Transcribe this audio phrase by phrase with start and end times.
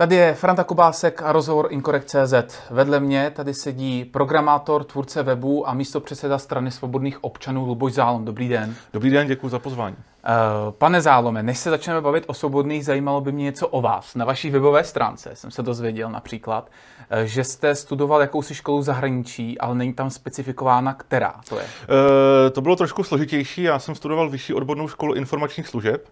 [0.00, 2.34] Tady je Franta Kubásek a rozhovor Incorrect.cz.
[2.70, 8.24] Vedle mě tady sedí programátor, tvůrce webu a místo předseda strany svobodných občanů Luboš Zálom.
[8.24, 8.74] Dobrý den.
[8.92, 9.96] Dobrý den, děkuji za pozvání.
[9.96, 14.14] Uh, pane Zálome, než se začneme bavit o svobodných, zajímalo by mě něco o vás.
[14.14, 16.70] Na vaší webové stránce jsem se dozvěděl například,
[17.10, 21.64] eh, že jste studoval jakousi školu v zahraničí, ale není tam specifikována, která to je.
[21.64, 23.62] Uh, to bylo trošku složitější.
[23.62, 26.08] Já jsem studoval vyšší odbornou školu informačních služeb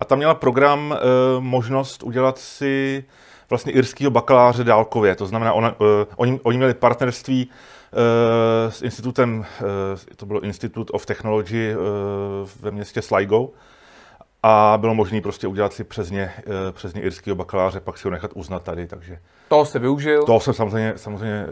[0.00, 3.04] a tam měla program uh, možnost udělat si
[3.50, 5.14] vlastně irského bakaláře dálkově.
[5.14, 5.86] To znamená, ona, uh,
[6.16, 9.46] oni, oni měli partnerství uh, s institutem, uh,
[10.16, 11.82] to bylo Institute of Technology uh,
[12.60, 13.48] ve městě Sligo,
[14.42, 16.32] a bylo možné prostě udělat si přes ně,
[16.72, 19.18] přes ně irského bakaláře, pak si ho nechat uznat tady, takže...
[19.48, 20.22] Toho jste využil?
[20.22, 21.46] Toho jsem samozřejmě, samozřejmě...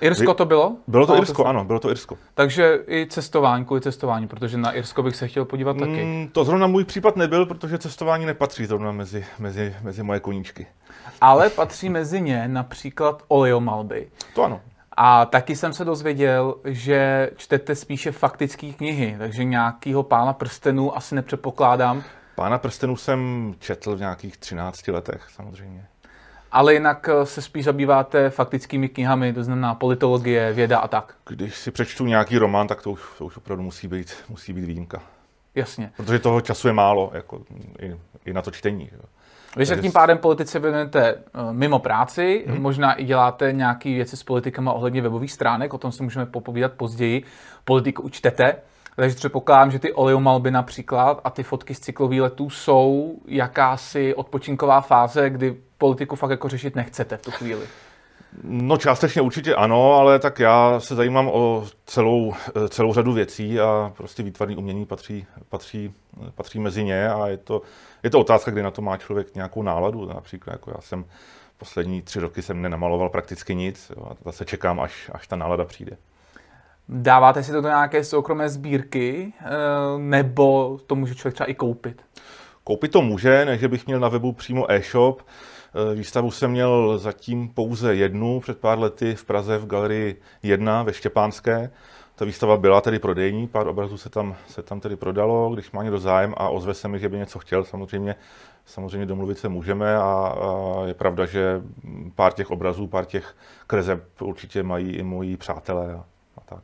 [0.00, 0.76] Irsko to bylo?
[0.86, 1.48] Bylo to Irsko, to...
[1.48, 2.18] ano, bylo to Irsko.
[2.34, 6.30] Takže i cestování, kvůli cestování, protože na Irsko bych se chtěl podívat mm, taky.
[6.32, 10.66] To zrovna můj případ nebyl, protože cestování nepatří zrovna mezi, mezi, mezi moje koníčky.
[11.20, 14.08] Ale patří mezi ně například oleomalby.
[14.34, 14.60] To ano.
[15.00, 21.14] A taky jsem se dozvěděl, že čtete spíše faktické knihy, takže nějakýho pána prstenů asi
[21.14, 22.02] nepředpokládám.
[22.34, 25.86] Pána prstenů jsem četl v nějakých 13 letech samozřejmě.
[26.52, 31.14] Ale jinak eh, se spíš zabýváte faktickými knihami, to znamená politologie, věda a tak.
[31.28, 34.64] Když si přečtu nějaký román, tak to už, to už opravdu musí být, musí být
[34.64, 35.02] výjimka.
[35.54, 35.92] Jasně.
[35.96, 37.42] Protože toho času je málo, jako
[37.78, 38.90] i, i na to čtení.
[38.92, 39.00] Jo.
[39.58, 41.18] Vy se tím pádem politice věnujete eh,
[41.50, 42.62] mimo práci, hmm.
[42.62, 46.72] možná i děláte nějaké věci s politikama ohledně webových stránek, o tom si můžeme popovídat
[46.72, 47.22] později.
[47.64, 48.56] Politiku učtete,
[48.96, 55.30] takže předpokládám, že ty oleomalby například a ty fotky z cyklovýletů jsou jakási odpočinková fáze,
[55.30, 57.66] kdy politiku fakt jako řešit nechcete v tu chvíli.
[58.42, 62.34] No částečně určitě ano, ale tak já se zajímám o celou,
[62.68, 65.94] celou řadu věcí a prostě výtvarný umění patří, patří,
[66.34, 67.62] patří mezi ně a je to,
[68.02, 70.06] je to otázka, kdy na to má člověk nějakou náladu.
[70.06, 71.04] Například jako já jsem
[71.58, 75.64] poslední tři roky jsem nenamaloval prakticky nic jo, a zase čekám, až, až ta nálada
[75.64, 75.96] přijde.
[76.88, 79.46] Dáváte si to do nějaké soukromé sbírky eh,
[79.98, 82.02] nebo to může člověk třeba i koupit?
[82.64, 85.22] Koupit to může, než bych měl na webu přímo e-shop.
[85.78, 90.82] Eh, výstavu jsem měl zatím pouze jednu před pár lety v Praze v galerii 1
[90.82, 91.70] ve Štěpánské.
[92.14, 95.82] Ta výstava byla tedy prodejní, pár obrazů se tam, se tam tedy prodalo, když má
[95.82, 98.14] někdo zájem a ozve se mi, že by něco chtěl, samozřejmě,
[98.66, 101.62] samozřejmě domluvit se můžeme a, a je pravda, že
[102.14, 106.04] pár těch obrazů, pár těch kreseb určitě mají i moji přátelé a,
[106.36, 106.62] a tak.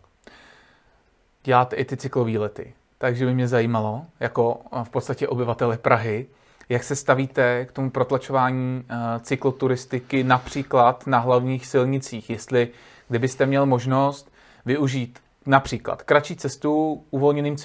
[1.45, 6.27] Děláte i ty cyklové lety, takže by mě zajímalo, jako v podstatě obyvatele Prahy,
[6.69, 12.31] jak se stavíte k tomu protlačování uh, cykloturistiky například na hlavních silnicích?
[12.31, 12.69] Jestli,
[13.09, 14.33] kdybyste měl možnost
[14.67, 17.57] využít například kratší cestu uvolněným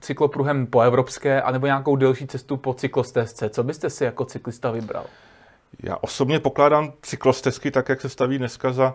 [0.00, 5.04] cyklopruhem po evropské, anebo nějakou delší cestu po cyklostezce, co byste si jako cyklista vybral?
[5.82, 8.94] Já osobně pokládám cyklostezky tak, jak se staví dneska za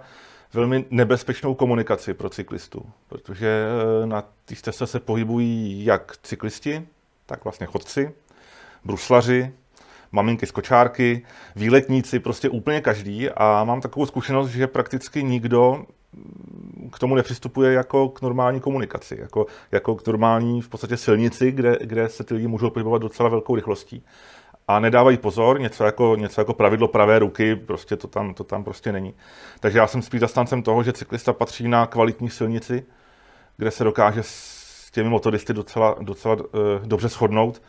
[0.54, 3.66] velmi nebezpečnou komunikaci pro cyklistu, protože
[4.04, 6.88] eh, na té stezce se pohybují jak cyklisti,
[7.26, 8.14] tak vlastně chodci,
[8.86, 9.54] bruslaři,
[10.12, 11.26] maminky z kočárky,
[11.56, 13.30] výletníci, prostě úplně každý.
[13.30, 15.86] A mám takovou zkušenost, že prakticky nikdo
[16.92, 21.78] k tomu nepřistupuje jako k normální komunikaci, jako, jako k normální v podstatě silnici, kde,
[21.82, 24.06] kde se ty lidi můžou pohybovat docela velkou rychlostí.
[24.68, 28.64] A nedávají pozor, něco jako, něco jako pravidlo pravé ruky, prostě to tam, to tam
[28.64, 29.14] prostě není.
[29.60, 32.86] Takže já jsem spíš zastáncem toho, že cyklista patří na kvalitní silnici,
[33.58, 36.42] kde se dokáže s těmi motoristy docela, docela uh,
[36.86, 37.62] dobře shodnout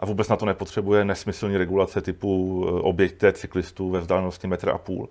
[0.00, 4.78] a vůbec na to nepotřebuje nesmyslný regulace typu eh, oběťte cyklistů ve vzdálenosti metra a
[4.78, 5.08] půl.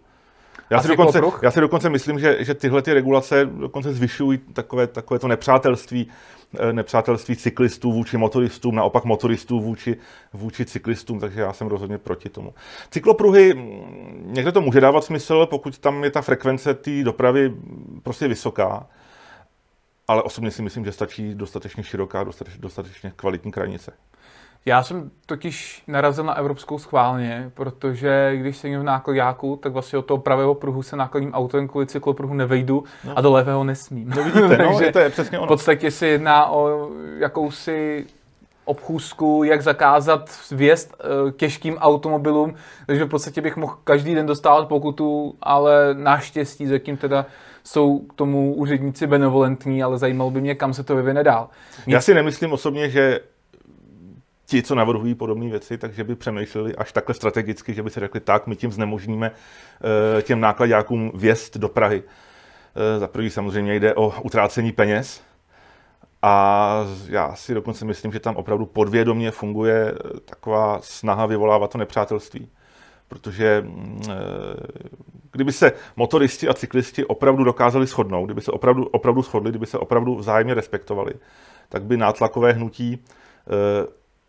[0.69, 4.87] Já si, dokonce, já si dokonce myslím, že, že tyhle ty regulace dokonce zvyšují takové,
[4.87, 6.07] takové to nepřátelství,
[6.59, 9.97] eh, nepřátelství cyklistů vůči motoristům, naopak motoristů vůči,
[10.33, 12.53] vůči cyklistům, takže já jsem rozhodně proti tomu.
[12.91, 17.53] Cyklopruhy, mm, někde to může dávat smysl, pokud tam je ta frekvence té dopravy
[18.03, 18.87] prostě vysoká,
[20.07, 23.93] ale osobně si myslím, že stačí dostatečně široká, dostatečně, dostatečně kvalitní krajnice.
[24.67, 30.05] Já jsem totiž narazil na evropskou schválně, protože když jsem v nákladňáku, tak vlastně od
[30.05, 33.13] toho pravého pruhu se nákladním autem kvůli cyklopruhu nevejdu no.
[33.15, 34.09] a do levého nesmím.
[34.15, 35.45] No vidíte, no, je to je přesně ono.
[35.45, 38.05] V podstatě se jedná o jakousi
[38.65, 42.53] obchůzku, jak zakázat vjezd uh, těžkým automobilům,
[42.85, 47.25] takže v podstatě bych mohl každý den dostávat pokutu, ale naštěstí zatím teda
[47.63, 51.49] jsou k tomu úředníci benevolentní, ale zajímalo by mě, kam se to vyvine dál.
[51.87, 51.93] Nic...
[51.93, 53.19] Já si nemyslím osobně, že
[54.49, 58.19] ti, co navrhují podobné věci, takže by přemýšleli až takhle strategicky, že by si řekli,
[58.19, 62.03] tak, my tím znemožníme eh, těm nákladňákům vjezd do Prahy.
[62.75, 65.21] Eh, za prvý samozřejmě jde o utrácení peněz,
[66.21, 71.77] a já si dokonce myslím, že tam opravdu podvědomě funguje eh, taková snaha vyvolávat to
[71.77, 72.49] nepřátelství.
[73.07, 74.01] Protože mm,
[75.31, 79.77] kdyby se motoristi a cyklisti opravdu dokázali shodnout, kdyby se opravdu, opravdu shodli, kdyby se
[79.77, 81.13] opravdu vzájemně respektovali,
[81.69, 83.03] tak by nátlakové hnutí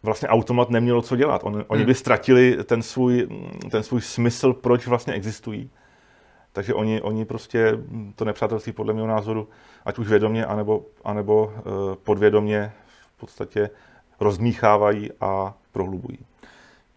[0.02, 1.40] vlastně automat nemělo co dělat.
[1.44, 3.28] On, oni by ztratili ten svůj,
[3.70, 5.70] ten svůj smysl, proč vlastně existují.
[6.52, 7.78] Takže oni, oni prostě
[8.14, 9.48] to nepřátelství podle mého názoru,
[9.84, 12.72] ať už vědomě, anebo, anebo uh, podvědomě
[13.16, 13.70] v podstatě
[14.20, 16.18] rozmíchávají a prohlubují.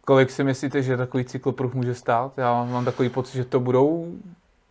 [0.06, 2.38] Kolik si myslíte, že takový cyklopruh může stát?
[2.38, 4.14] Já mám takový pocit, že to budou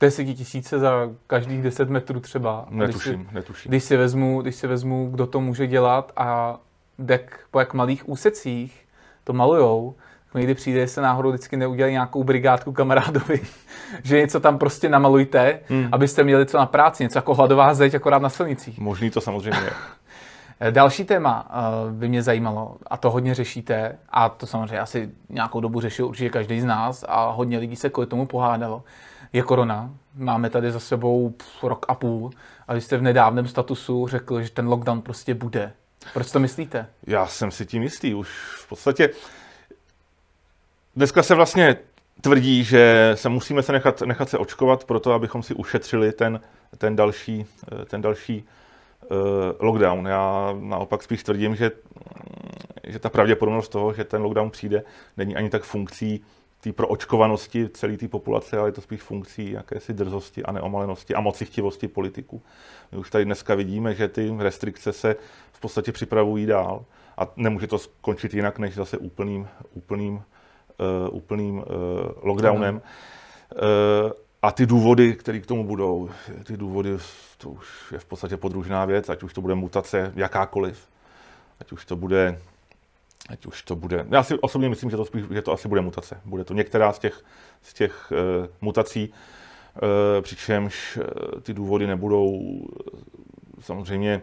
[0.09, 2.67] tisíce za každých 10 metrů třeba.
[2.71, 3.71] Netuším, když si, netuším.
[3.71, 6.61] Když si, vezmu, když si vezmu, kdo to může dělat a
[7.01, 8.87] dek po jak malých úsecích
[9.25, 9.95] to malujou,
[10.35, 13.41] někdy přijde, jestli náhodou vždycky neudělají nějakou brigádku kamarádovi,
[14.03, 15.89] že něco tam prostě namalujte, hmm.
[15.93, 18.79] abyste měli co na práci, něco jako hladová zeď, akorát na silnicích.
[18.79, 19.71] Možný to samozřejmě je.
[20.71, 25.61] Další téma eh, by mě zajímalo, a to hodně řešíte, a to samozřejmě asi nějakou
[25.61, 28.83] dobu řešil určitě každý z nás, a hodně lidí se kvůli tomu pohádalo,
[29.33, 29.91] je korona.
[30.15, 32.31] Máme tady za sebou rok a půl,
[32.69, 35.73] a vy jste v nedávném statusu řekl, že ten lockdown prostě bude.
[36.13, 36.87] Proč to myslíte?
[37.07, 38.15] Já jsem si tím jistý.
[38.15, 39.11] Už v podstatě
[40.97, 41.77] dneska se vlastně
[42.21, 46.41] tvrdí, že se musíme se nechat, nechat se očkovat pro to, abychom si ušetřili ten,
[46.79, 47.47] ten další,
[47.87, 48.45] ten další
[49.11, 49.17] uh,
[49.59, 50.07] lockdown.
[50.07, 51.71] Já naopak spíš tvrdím, že,
[52.87, 54.83] že ta pravděpodobnost toho, že ten lockdown přijde,
[55.17, 56.25] není ani tak funkcí
[56.61, 61.21] té proočkovanosti celé té populace, ale je to spíš funkcí jakési drzosti a neomalenosti a
[61.21, 62.43] mocichtivosti politiků.
[62.93, 65.17] My už tady dneska vidíme, že ty restrikce se
[65.53, 66.85] v podstatě připravují dál
[67.19, 70.23] a nemůže to skončit jinak, než zase úplným, úplným, uh,
[71.17, 71.65] úplným uh,
[72.23, 72.75] lockdownem.
[72.75, 74.13] Uh,
[74.43, 76.11] a ty důvody, které k tomu budou,
[76.45, 76.91] ty důvody,
[77.39, 80.89] to už je v podstatě podružná věc, ať už to bude mutace jakákoliv,
[81.61, 82.41] ať už to bude
[83.29, 85.81] ať už to bude, já si osobně myslím, že to, spíš, že to asi bude
[85.81, 86.21] mutace.
[86.25, 87.25] Bude to některá z těch,
[87.63, 92.41] z těch uh, mutací, uh, přičemž uh, ty důvody nebudou
[93.61, 94.23] samozřejmě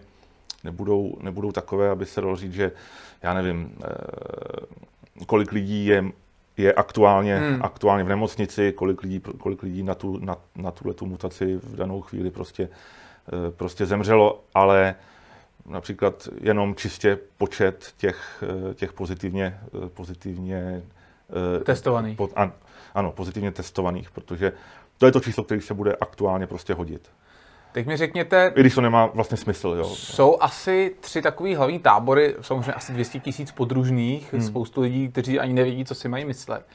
[0.63, 2.71] nebudou, nebudou takové, aby se dalo říct, že
[3.23, 3.75] já nevím,
[5.19, 6.03] uh, kolik lidí je,
[6.57, 7.59] je aktuálně, hmm.
[7.61, 11.75] aktuálně v nemocnici, kolik lidí, kolik lidí na, tu, na, na tuhle tu mutaci v
[11.75, 12.69] danou chvíli prostě,
[13.55, 14.95] prostě zemřelo, ale
[15.67, 20.83] například jenom čistě počet těch, eh, těch pozitivně, eh, pozitivně
[21.59, 22.17] eh, testovaných.
[22.17, 22.53] Po, an,
[22.93, 24.53] ano, pozitivně testovaných, protože
[24.97, 27.09] to je to číslo, které se bude aktuálně prostě hodit.
[27.71, 28.53] Teď mi řekněte...
[28.55, 29.85] I když to nemá vlastně smysl, jo.
[29.85, 34.41] Jsou asi tři takový hlavní tábory, samozřejmě asi 200 tisíc podružných, hmm.
[34.41, 36.65] spoustu lidí, kteří ani nevědí, co si mají myslet.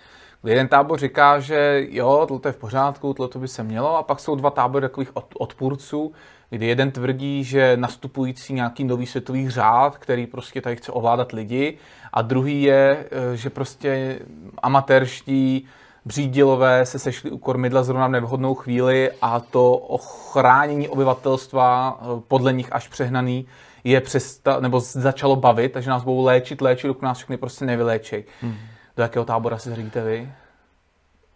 [0.44, 4.20] Jeden tábor říká, že jo, tohle je v pořádku, tohle by se mělo, a pak
[4.20, 6.12] jsou dva tábory takových odpůrců,
[6.56, 11.78] kdy jeden tvrdí, že nastupující nějaký nový světový řád, který prostě tady chce ovládat lidi,
[12.12, 14.18] a druhý je, eh, že prostě
[14.62, 15.66] amatérští
[16.04, 22.52] břídilové se sešli u kormidla zrovna v nevhodnou chvíli a to ochránění obyvatelstva, eh, podle
[22.52, 23.46] nich až přehnaný,
[23.84, 28.24] je přesta, nebo začalo bavit, takže nás budou léčit, léčit, dokud nás všechny prostě nevyléčí.
[28.42, 28.56] Hmm.
[28.96, 30.32] Do jakého tábora se zřídíte vy?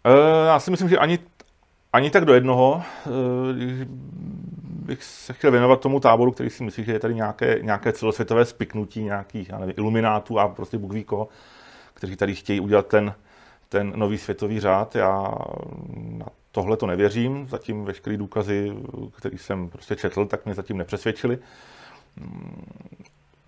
[0.05, 1.19] Uh, já si myslím, že ani,
[1.93, 2.83] ani tak do jednoho.
[3.05, 3.13] Uh,
[4.87, 8.45] bych se chtěl věnovat tomu táboru, který si myslí, že je tady nějaké, nějaké celosvětové
[8.45, 11.05] spiknutí nějakých já nevím, iluminátů a prostě Bůh ví
[11.93, 13.13] kteří tady chtějí udělat ten,
[13.69, 14.95] ten nový světový řád.
[14.95, 15.33] Já
[15.95, 17.47] na tohle to nevěřím.
[17.47, 18.73] Zatím veškeré důkazy,
[19.17, 21.39] které jsem prostě četl, tak mě zatím nepřesvědčili.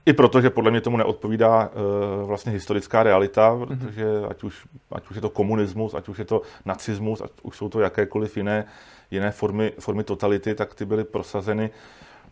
[0.10, 3.68] I proto, že podle mě tomu neodpovídá uh, vlastně historická realita, mhm.
[3.68, 7.58] protože ať už, ať už je to komunismus, ať už je to nacismus, ať už
[7.58, 8.66] jsou to jakékoliv jiné,
[9.12, 11.70] jiné formy, formy totality, tak ty byly prosazeny,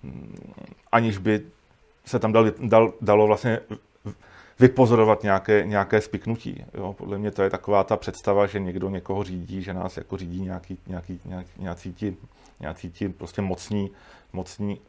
[0.04, 1.42] mm, aniž by
[2.06, 3.60] se tam dali, dal, dalo vlastně
[4.60, 6.66] vypozorovat nějaké, nějaké spiknutí.
[6.74, 6.94] Jo?
[6.98, 10.42] Podle mě to je taková ta představa, že někdo někoho řídí, že nás jako řídí
[10.42, 12.18] nějaký, nějaký, nějaký, nějací, ti,
[12.60, 13.92] nějací ti prostě mocní,
[14.34, 14.80] mocní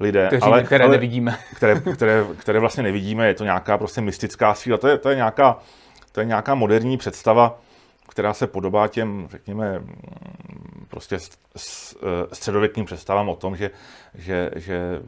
[0.00, 1.38] lidé, Kteří, ale, které ale, nevidíme.
[1.56, 5.16] Které, které, které vlastně nevidíme, je to nějaká prostě mystická síla, to je, to je,
[5.16, 5.58] nějaká,
[6.12, 7.60] to je nějaká moderní představa,
[8.08, 9.82] která se podobá těm, řekněme,
[10.88, 11.18] prostě
[12.32, 13.70] středověkým představám o tom, že,
[14.14, 15.00] že, že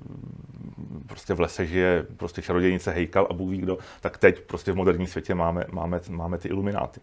[1.06, 4.76] prostě v lese žije prostě čarodějnice Hejkal a Bůh ví kdo, tak teď prostě v
[4.76, 7.00] moderním světě máme, máme, máme ty ilumináty.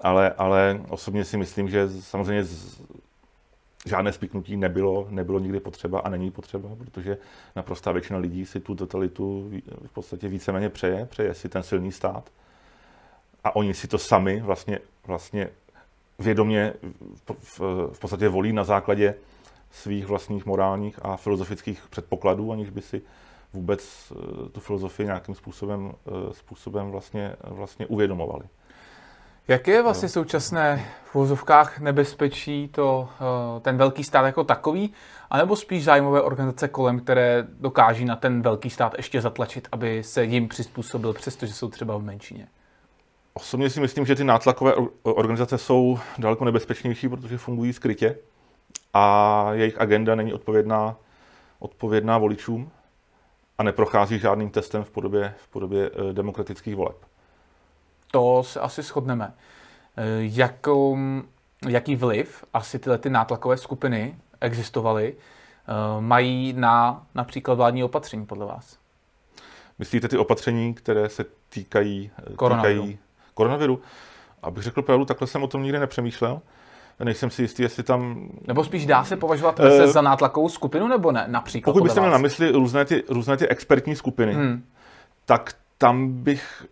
[0.00, 2.44] Ale, ale osobně si myslím, že samozřejmě
[3.84, 7.18] žádné spiknutí nebylo, nebylo nikdy potřeba a není potřeba, protože
[7.56, 9.50] naprostá většina lidí si tu totalitu
[9.86, 12.30] v podstatě víceméně přeje, přeje si ten silný stát.
[13.44, 15.48] A oni si to sami vlastně, vlastně
[16.18, 16.72] vědomě
[17.38, 17.60] v,
[17.92, 19.14] v podstatě volí na základě
[19.70, 23.02] svých vlastních morálních a filozofických předpokladů, aniž by si
[23.52, 28.44] vůbec eh, tu filozofii nějakým způsobem, eh, způsobem vlastně, vlastně uvědomovali.
[29.48, 34.92] Jak je vlastně současné v vozovkách nebezpečí to, eh, ten velký stát jako takový,
[35.30, 40.24] anebo spíš zájmové organizace kolem, které dokáží na ten velký stát ještě zatlačit, aby se
[40.24, 42.48] jim přizpůsobil, přestože jsou třeba v menšině?
[43.34, 48.16] Osobně si myslím, že ty nátlakové organizace jsou daleko nebezpečnější, protože fungují skrytě
[48.94, 50.96] a jejich agenda není odpovědná,
[51.58, 52.70] odpovědná voličům
[53.58, 56.96] a neprochází žádným testem v podobě, v podobě eh, demokratických voleb.
[58.14, 59.32] To se asi shodneme.
[59.96, 60.98] Eh, jakou,
[61.68, 68.46] jaký vliv asi tyhle ty nátlakové skupiny existovaly, eh, mají na například vládní opatření podle
[68.46, 68.78] vás?
[69.78, 72.82] Myslíte ty opatření, které se týkají koronaviru?
[72.82, 72.98] Týkají
[73.34, 73.80] koronaviru?
[74.42, 76.40] Abych řekl pravdu, takhle jsem o tom nikdy nepřemýšlel.
[77.04, 78.28] Nejsem si jistý, jestli tam...
[78.46, 81.24] Nebo spíš dá se považovat uh, za nátlakovou skupinu, nebo ne?
[81.28, 84.64] Například Pokud byste měl na mysli různé ty, různé ty expertní skupiny, hmm.
[85.26, 86.66] tak tam bych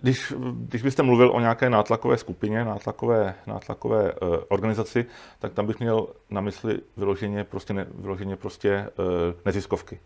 [0.00, 5.06] když, když byste mluvil o nějaké nátlakové skupině, nátlakové, nátlakové uh, organizaci,
[5.38, 9.04] tak tam bych měl na mysli vyloženě prostě, ne, vyloženě prostě uh,
[9.44, 10.00] neziskovky.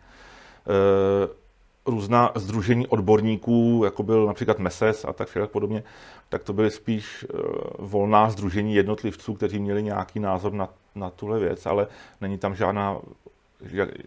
[0.65, 1.35] Uh,
[1.85, 5.83] různá združení odborníků, jako byl například MESES a tak všelijak podobně,
[6.29, 7.25] tak to byly spíš
[7.79, 11.87] volná združení jednotlivců, kteří měli nějaký názor na, na tuhle věc, ale
[12.21, 12.97] není tam žádná,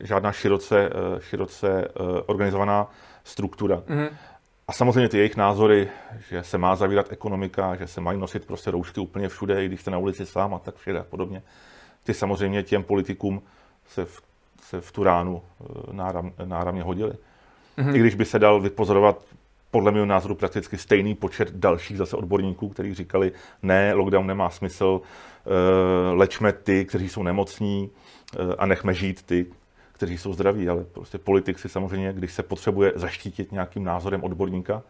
[0.01, 0.91] žádná široce,
[1.21, 1.89] široce
[2.27, 2.91] organizovaná
[3.25, 3.77] struktura.
[3.77, 4.09] Mm-hmm.
[4.69, 5.89] A samozřejmě ty jejich názory,
[6.29, 9.81] že se má zavírat ekonomika, že se mají nosit prostě roušky úplně všude, i když
[9.81, 11.43] jste na ulici sám a tak všude a podobně.
[12.03, 13.43] Ty samozřejmě těm politikům
[13.87, 14.23] se v,
[14.63, 17.13] se v tu ránu eh, náram, náramně hodili.
[17.79, 17.95] Mm-hmm.
[17.95, 19.25] I když by se dal vypozorovat
[19.71, 23.33] podle mého názoru prakticky stejný počet dalších zase odborníků, kteří říkali,
[23.63, 25.51] ne, lockdown nemá smysl, eh,
[26.13, 29.47] lečme ty, kteří jsou nemocní eh, a nechme žít ty,
[29.99, 34.83] kteří jsou zdraví, ale prostě politik si samozřejmě, když se potřebuje zaštítit nějakým názorem odborníka,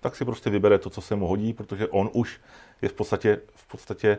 [0.00, 2.40] tak si prostě vybere to, co se mu hodí, protože on už
[2.82, 4.18] je v podstatě, v podstatě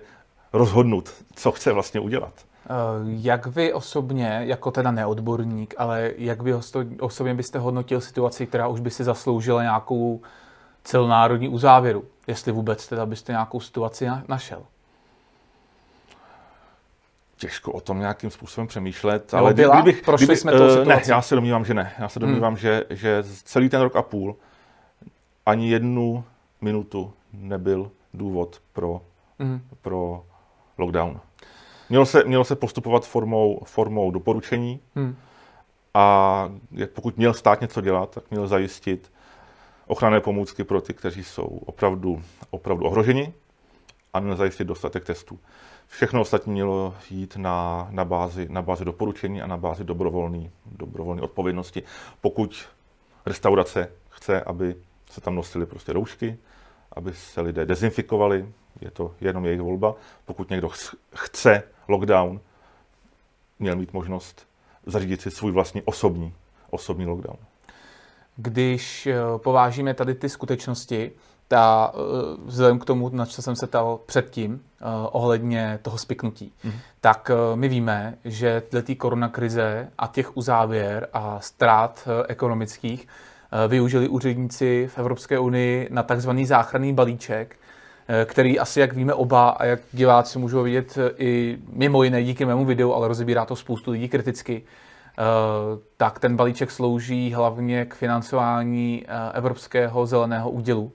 [0.54, 2.34] rozhodnut, co chce vlastně udělat.
[2.66, 2.70] Eh,
[3.04, 6.54] jak vy osobně, jako teda neodborník, ale jak vy
[7.00, 10.22] osobně byste hodnotil situaci, která už by si zasloužila nějakou
[10.84, 12.06] celonárodní uzávěru?
[12.28, 14.64] Jestli vůbec teda byste nějakou situaci našel?
[17.38, 19.34] Těžko o tom nějakým způsobem přemýšlet.
[19.34, 19.82] ale byla?
[19.82, 21.94] Kdybych, Prošli kdyby, jsme to uh, Ne, já se domnívám, že ne.
[22.00, 22.58] Já se domnívám, hmm.
[22.58, 24.36] že, že celý ten rok a půl
[25.46, 26.24] ani jednu
[26.62, 29.02] minutu nebyl důvod pro,
[29.40, 29.62] hmm.
[29.82, 30.26] pro
[30.78, 31.20] lockdown.
[31.90, 35.16] Mělo se, mělo se postupovat formou, formou doporučení hmm.
[35.94, 36.50] a
[36.94, 39.12] pokud měl stát něco dělat, tak měl zajistit
[39.88, 43.34] ochranné pomůcky pro ty, kteří jsou opravdu, opravdu ohroženi
[44.14, 45.40] a měl zajistit dostatek testů.
[45.88, 51.22] Všechno ostatní mělo jít na, na, bázi, na bázi doporučení a na bázi dobrovolné dobrovolný
[51.22, 51.84] odpovědnosti.
[52.22, 52.68] Pokud
[53.26, 54.76] restaurace chce, aby
[55.12, 56.38] se tam nosily prostě roušky,
[56.92, 58.50] aby se lidé dezinfikovali,
[58.82, 59.96] je to jenom jejich volba.
[60.26, 60.70] Pokud někdo
[61.16, 62.40] chce lockdown,
[63.60, 64.48] měl mít možnost
[64.86, 66.34] zařídit si svůj vlastní osobní,
[66.70, 67.38] osobní lockdown.
[68.36, 71.12] Když eh, povážíme tady ty skutečnosti,
[71.48, 71.98] ta, eh,
[72.46, 76.72] vzhledem k tomu, na co jsem se ptal předtím, eh, ohledně toho spiknutí, mm.
[77.02, 83.08] tak eh, my víme, že tyhle koronakrize a těch uzávěr a ztrát ekonomických
[83.68, 87.56] využili úředníci v Evropské unii na takzvaný záchranný balíček,
[88.26, 92.66] který asi, jak víme oba a jak diváci můžou vidět i mimo jiné díky mému
[92.66, 94.64] videu, ale rozebírá to spoustu lidí kriticky,
[95.98, 100.92] tak ten balíček slouží hlavně k financování Evropského zeleného údělu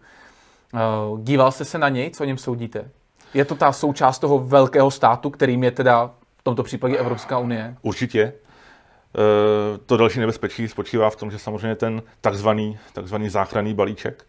[1.19, 2.11] díval jste se na něj?
[2.11, 2.91] Co o něm soudíte?
[3.35, 7.77] Je to ta součást toho velkého státu, kterým je teda v tomto případě Evropská unie?
[7.83, 8.21] Určitě.
[8.23, 14.25] Eh, to další nebezpečí spočívá v tom, že samozřejmě ten takzvaný, takzvaný záchranný balíček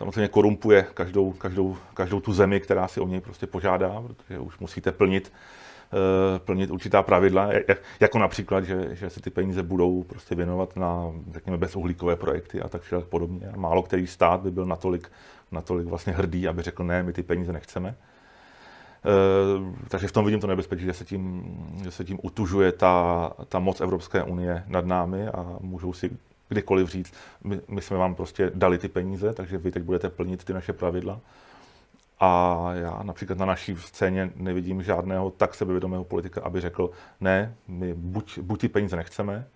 [0.00, 4.58] samozřejmě korumpuje každou, každou, každou tu zemi, která si o něj prostě požádá, protože už
[4.58, 5.38] musíte plnit, eh,
[6.38, 7.50] plnit určitá pravidla,
[8.00, 12.68] jako například, že, že se ty peníze budou prostě věnovat na, řekněme, bezuhlíkové projekty a
[12.68, 13.48] tak podobně.
[13.54, 15.10] A málo který stát by byl natolik
[15.52, 17.88] natolik vlastně hrdý, aby řekl, ne, my ty peníze nechceme.
[17.88, 17.94] E,
[19.88, 21.44] takže v tom vidím to nebezpečí, že se tím,
[21.82, 26.10] že se tím utužuje ta, ta moc Evropské unie nad námi a můžou si
[26.48, 30.44] kdykoliv říct, my, my jsme vám prostě dali ty peníze, takže vy teď budete plnit
[30.44, 31.20] ty naše pravidla.
[32.20, 37.94] A já například na naší scéně nevidím žádného tak sebevědomého politika, aby řekl, ne, my
[37.94, 39.46] buď, buď ty peníze nechceme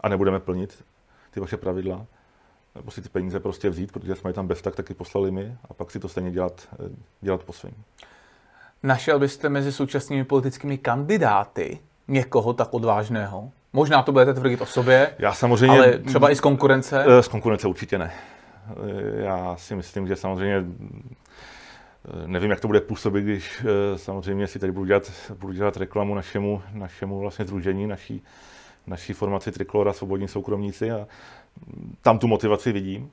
[0.00, 0.84] a nebudeme plnit
[1.30, 2.06] ty vaše pravidla,
[2.74, 5.56] nebo si ty peníze prostě vzít, protože jsme je tam bez tak taky poslali my
[5.70, 6.88] a pak si to stejně dělat, eh,
[7.20, 7.74] dělat po svým.
[8.82, 11.78] Našel byste mezi současnými politickými kandidáty
[12.08, 13.50] někoho tak odvážného?
[13.72, 17.04] Možná to budete tvrdit o sobě, Já samozřejmě, ale třeba i z konkurence?
[17.08, 18.12] Eh, z konkurence určitě ne.
[18.70, 20.64] Eh, já si myslím, že samozřejmě
[22.26, 23.64] Nevím, jak to bude působit, když
[23.96, 28.22] samozřejmě si tady budu dělat, budu dělat reklamu našemu, našemu vlastně združení, naší,
[28.86, 31.06] naší formaci Trikolora Svobodní soukromníci a
[32.02, 33.10] tam tu motivaci vidím.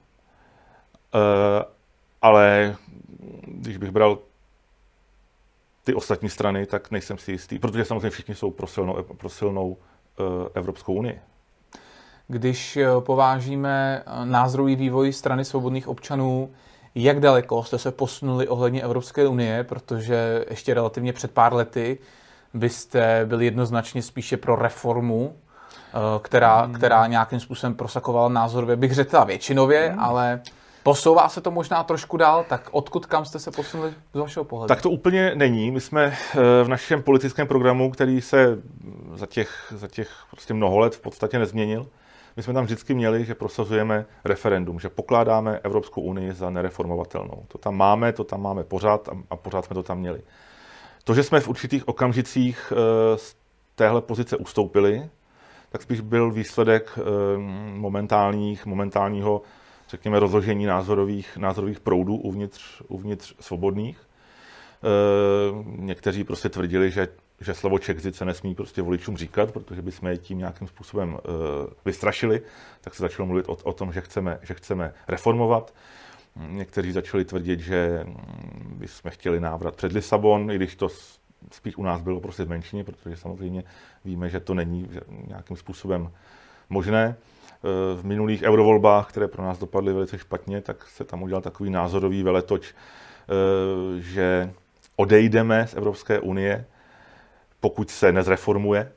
[2.21, 2.75] Ale
[3.47, 4.17] když bych bral
[5.83, 9.77] ty ostatní strany, tak nejsem si jistý, protože samozřejmě všichni jsou pro silnou, pro silnou
[10.53, 11.19] Evropskou unii.
[12.31, 16.49] Když eh, povážíme eh, názorový vývoj strany svobodných občanů,
[16.95, 21.97] jak daleko jste se posunuli ohledně Evropské unie, protože ještě relativně před pár lety
[22.53, 26.73] byste byli jednoznačně spíše pro reformu, eh, která, hmm.
[26.73, 29.99] která nějakým způsobem prosakovala názorově, bych řekla většinově, hmm.
[29.99, 30.41] ale
[30.83, 34.67] Posouvá se to možná trošku dál, tak odkud kam jste se posunuli z vašeho pohledu?
[34.67, 35.71] Tak to úplně není.
[35.71, 36.17] My jsme
[36.63, 38.57] v našem politickém programu, který se
[39.13, 41.87] za těch, za těch prostě mnoho let v podstatě nezměnil,
[42.37, 47.43] my jsme tam vždycky měli, že prosazujeme referendum, že pokládáme Evropskou unii za nereformovatelnou.
[47.47, 50.21] To tam máme, to tam máme pořád a, pořád jsme to tam měli.
[51.03, 53.35] To, že jsme v určitých okamžicích eh, z
[53.75, 55.09] téhle pozice ustoupili,
[55.69, 57.01] tak spíš byl výsledek eh,
[57.73, 59.41] momentálních, momentálního,
[59.89, 63.99] řekněme, rozložení názorových, názorových proudů uvnitř, uvnitř svobodných.
[63.99, 67.07] Eh, někteří prostě tvrdili, že
[67.41, 71.19] že slovo Czechzit se nesmí prostě voličům říkat, protože bychom je tím nějakým způsobem uh,
[71.85, 72.41] vystrašili,
[72.81, 75.73] tak se začalo mluvit o, o tom, že chceme, že chceme reformovat.
[76.47, 80.89] Někteří začali tvrdit, že mm, bychom chtěli návrat před Lisabon, i když to
[81.51, 83.63] spíš u nás bylo prostě zmenšení, protože samozřejmě
[84.05, 84.89] víme, že to není
[85.27, 86.11] nějakým způsobem
[86.69, 87.15] možné.
[87.63, 91.69] Eh, v minulých eurovolbách, které pro nás dopadly velice špatně, tak se tam udělal takový
[91.69, 94.53] názorový veletoč, eh, že
[94.95, 96.65] odejdeme z Evropské unie,
[97.59, 98.91] pokud se nezreformuje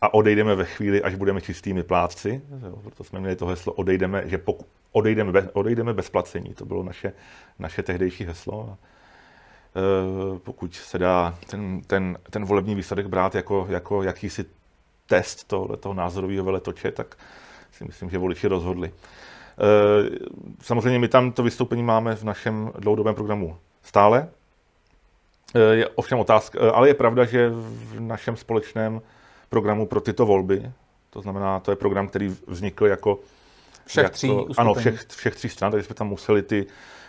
[0.00, 2.42] a odejdeme ve chvíli, až budeme čistými plátci.
[2.82, 6.54] Proto jsme měli to heslo odejdeme, že pokud odejdeme, bez, odejdeme bez placení.
[6.54, 7.12] To bylo naše,
[7.58, 8.68] naše tehdejší heslo.
[8.70, 14.44] A, e, pokud se dá ten, ten, ten volební výsledek brát jako, jako jakýsi
[15.06, 17.16] test tohle, toho názorového veletoče, tak
[17.72, 18.88] si myslím, že voliči rozhodli.
[18.88, 18.92] E,
[20.62, 24.28] samozřejmě my tam to vystoupení máme v našem dlouhodobém programu stále.
[25.54, 29.00] Eh, je ovšem otázka, eh, ale je pravda, že v našem společném
[29.48, 30.72] programu pro tyto volby,
[31.10, 33.18] to znamená, to je program, který vznikl jako
[33.86, 34.54] všech jako, tří uskupení.
[34.58, 36.66] Ano, všech, všech tří stran, takže jsme tam museli ty,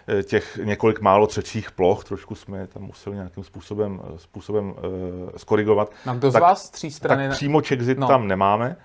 [0.07, 4.73] eh, těch několik málo třecích ploch, trošku jsme tam museli nějakým způsobem, způsobem uh,
[5.37, 5.91] skorigovat.
[6.05, 7.27] No kdo tak, z vás tří strany?
[7.27, 8.07] Tak přímo Czechzit no.
[8.07, 8.75] tam nemáme.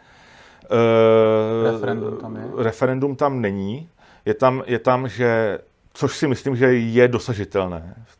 [0.70, 2.42] Uh, referendum tam je?
[2.56, 3.88] Referendum tam není.
[4.24, 5.58] Je tam, je tam, že,
[5.92, 8.19] což si myslím, že je dosažitelné v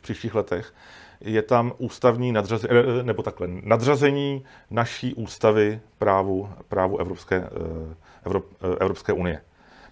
[0.00, 0.72] příštích letech,
[1.20, 7.94] je tam ústavní nadřazení, eh, nebo takhle, nadřazení naší ústavy právu, právu Evropské, eh,
[8.24, 9.40] Evrop, eh, Evropské unie.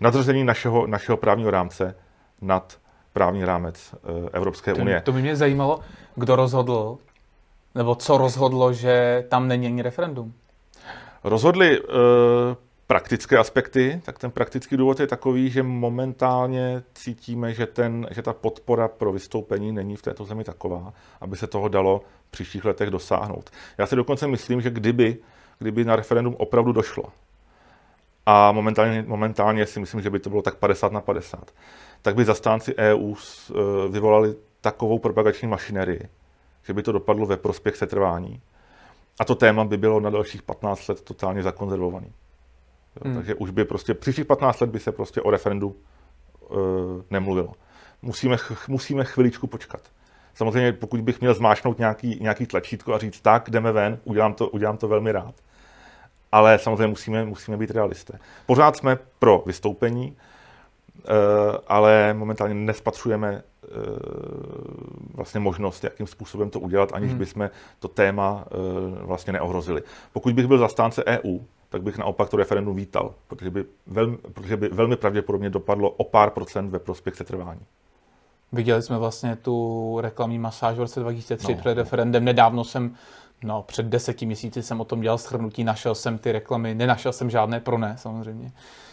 [0.01, 1.97] Nadřazení našeho, našeho právního rámce
[2.41, 2.79] nad
[3.13, 3.95] právní rámec
[4.33, 5.01] Evropské to, unie.
[5.01, 5.81] To by mě zajímalo,
[6.15, 6.99] kdo rozhodl,
[7.75, 10.33] nebo co rozhodlo, že tam není ani referendum.
[11.25, 11.81] Rozhodli
[12.95, 18.33] praktické aspekty, tak ten praktický důvod je takový, že momentálně cítíme, že, ten, že ta
[18.33, 22.91] podpora pro vystoupení není v této zemi taková, aby se toho dalo v příštích letech
[22.91, 23.51] dosáhnout.
[23.79, 25.17] Já si dokonce myslím, že kdyby,
[25.59, 27.05] kdyby na referendum opravdu došlo,
[28.27, 31.51] a momentálně, momentálně si myslím, že by to bylo tak 50 na 50,
[32.03, 33.55] tak by zastánci EU eh,
[33.89, 36.09] vyvolali takovou propagační mašinerii,
[36.63, 38.41] že by to dopadlo ve prospěch setrvání.
[39.21, 42.13] A to téma by bylo na dalších 15 let totálně zakonzervovaný.
[43.03, 43.15] Hmm.
[43.15, 46.47] Takže už by prostě příštích 15 let by se prostě o referendu e,
[47.11, 47.53] nemluvilo.
[48.03, 48.37] Musíme,
[48.69, 49.81] musíme chviličku počkat.
[50.35, 54.49] Samozřejmě, pokud bych měl zmášnout nějaký, nějaký tlačítko a říct, tak, jdeme ven, udělám to,
[54.49, 55.35] udělám to velmi rád.
[56.33, 58.19] Ale samozřejmě musíme, musíme být realisté.
[58.47, 61.13] Pořád jsme pro vystoupení, e,
[61.67, 63.43] ale momentálně nespatřujeme e,
[65.15, 67.19] vlastně možnost, jakým způsobem to udělat, aniž hmm.
[67.19, 69.83] bychom to téma e, vlastně neohrozili.
[70.13, 71.39] Pokud bych byl zastánce EU,
[71.75, 76.05] tak bych naopak to referendum vítal, protože by, velmi, protože by velmi pravděpodobně dopadlo o
[76.05, 77.61] pár procent ve prospěch setrvání.
[78.53, 82.25] Viděli jsme vlastně tu reklamní masáž v roce 2003 no, před referendem.
[82.25, 82.95] Nedávno jsem,
[83.45, 87.31] no před deseti měsíci jsem o tom dělal shrnutí, našel jsem ty reklamy, nenašel jsem
[87.31, 88.53] žádné pro ne samozřejmě.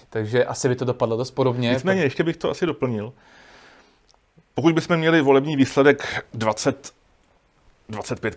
[0.09, 1.69] Takže asi by to dopadlo dost podobně.
[1.69, 3.13] Nicméně, ještě bych to asi doplnil.
[4.53, 6.93] Pokud bychom měli volební výsledek 20,
[7.89, 8.35] 25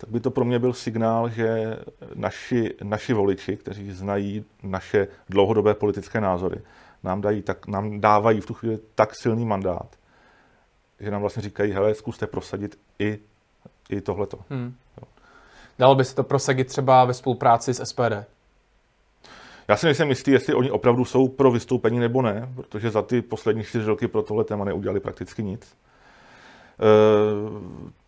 [0.00, 1.78] tak by to pro mě byl signál, že
[2.14, 6.60] naši, naši voliči, kteří znají naše dlouhodobé politické názory,
[7.02, 9.96] nám, dají, tak, nám dávají v tu chvíli tak silný mandát,
[11.00, 13.18] že nám vlastně říkají, hele, zkuste prosadit i,
[13.90, 14.38] i tohleto.
[14.50, 14.74] Hmm.
[15.78, 18.24] Dalo by se to prosadit třeba ve spolupráci s SPD?
[19.68, 23.22] Já si nejsem jistý, jestli oni opravdu jsou pro vystoupení nebo ne, protože za ty
[23.22, 25.76] poslední čtyři roky pro tohle téma neudělali prakticky nic.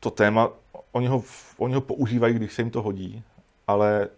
[0.01, 0.49] To téma,
[0.93, 1.23] oni ho,
[1.59, 3.23] oni ho používají, když se jim to hodí,
[3.67, 4.09] ale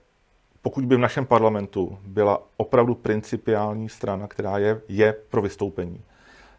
[0.62, 6.00] pokud by v našem parlamentu byla opravdu principiální strana, která je, je pro vystoupení,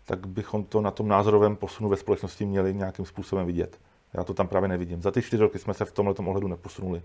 [0.06, 3.78] tak bychom to na tom názorovém posunu ve společnosti měli nějakým způsobem vidět.
[4.14, 5.02] Já to tam právě nevidím.
[5.02, 7.02] Za ty čtyři roky jsme se v tomhle ohledu neposunuli.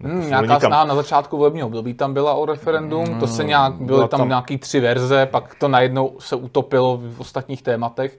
[0.00, 3.74] Hmm, nějaká snaha na začátku volebního období tam byla o referendum, hmm, to se nějak,
[3.74, 8.18] byly tam, tam nějaký tři verze, pak to najednou se utopilo v ostatních tématech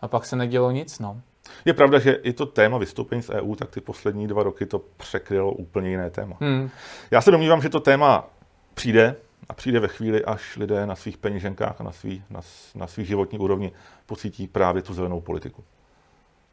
[0.00, 0.98] a pak se nedělo nic.
[0.98, 1.20] No.
[1.64, 4.80] Je pravda, že i to téma vystoupení z EU, tak ty poslední dva roky to
[4.96, 6.36] překrylo úplně jiné téma.
[6.40, 6.70] Hmm.
[7.10, 8.30] Já se domnívám, že to téma
[8.74, 9.16] přijde
[9.48, 12.40] a přijde ve chvíli, až lidé na svých peněženkách a na svý, na,
[12.74, 13.72] na svých životní úrovni
[14.06, 15.64] pocítí právě tu zelenou politiku.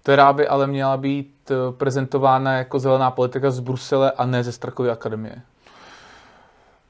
[0.04, 4.52] Která by ale měla být eh, prezentována jako zelená politika z Brusele a ne ze
[4.52, 5.42] Strakovy akademie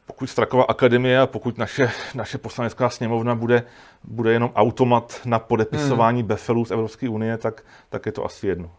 [0.05, 3.63] pokud Strakova akademie a pokud naše, naše poslanecká sněmovna bude,
[4.03, 6.27] bude jenom automat na podepisování hmm.
[6.27, 8.71] befelů z Evropské unie, tak, tak je to asi jedno.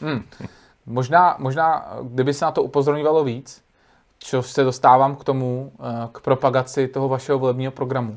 [0.00, 0.22] Hmm.
[0.86, 3.62] Možná, možná, kdyby se na to upozorňovalo víc,
[4.18, 8.14] čo se dostávám k tomu, eh, k propagaci toho vašeho volebního programu,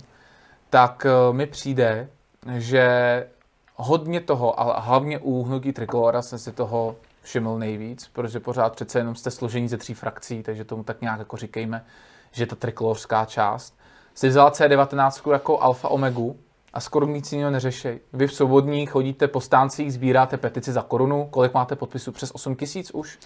[0.69, 2.09] tak eh, mi přijde,
[2.57, 3.27] že
[3.75, 8.99] hodně toho, ale hlavně u hnutí Trikolora jsem si toho všiml nejvíc, protože pořád přece
[8.99, 11.85] jenom jste složení ze tří frakcí, takže tomu tak nějak jako říkejme,
[12.33, 13.77] že ta trikolorská část,
[14.15, 16.37] si vzala C19 jako alfa omegu
[16.73, 17.89] a skoro nic jiného neřeší.
[18.13, 21.27] Vy v svobodních chodíte po stáncích, sbíráte petici za korunu.
[21.31, 22.11] Kolik máte podpisů?
[22.11, 23.19] Přes 8 tisíc už?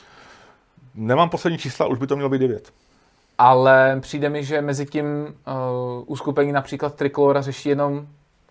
[0.95, 2.73] Nemám poslední čísla, už by to mělo být 9.
[3.37, 8.07] Ale přijde mi, že mezi tím uh, uskupení například Trikolora řeší jenom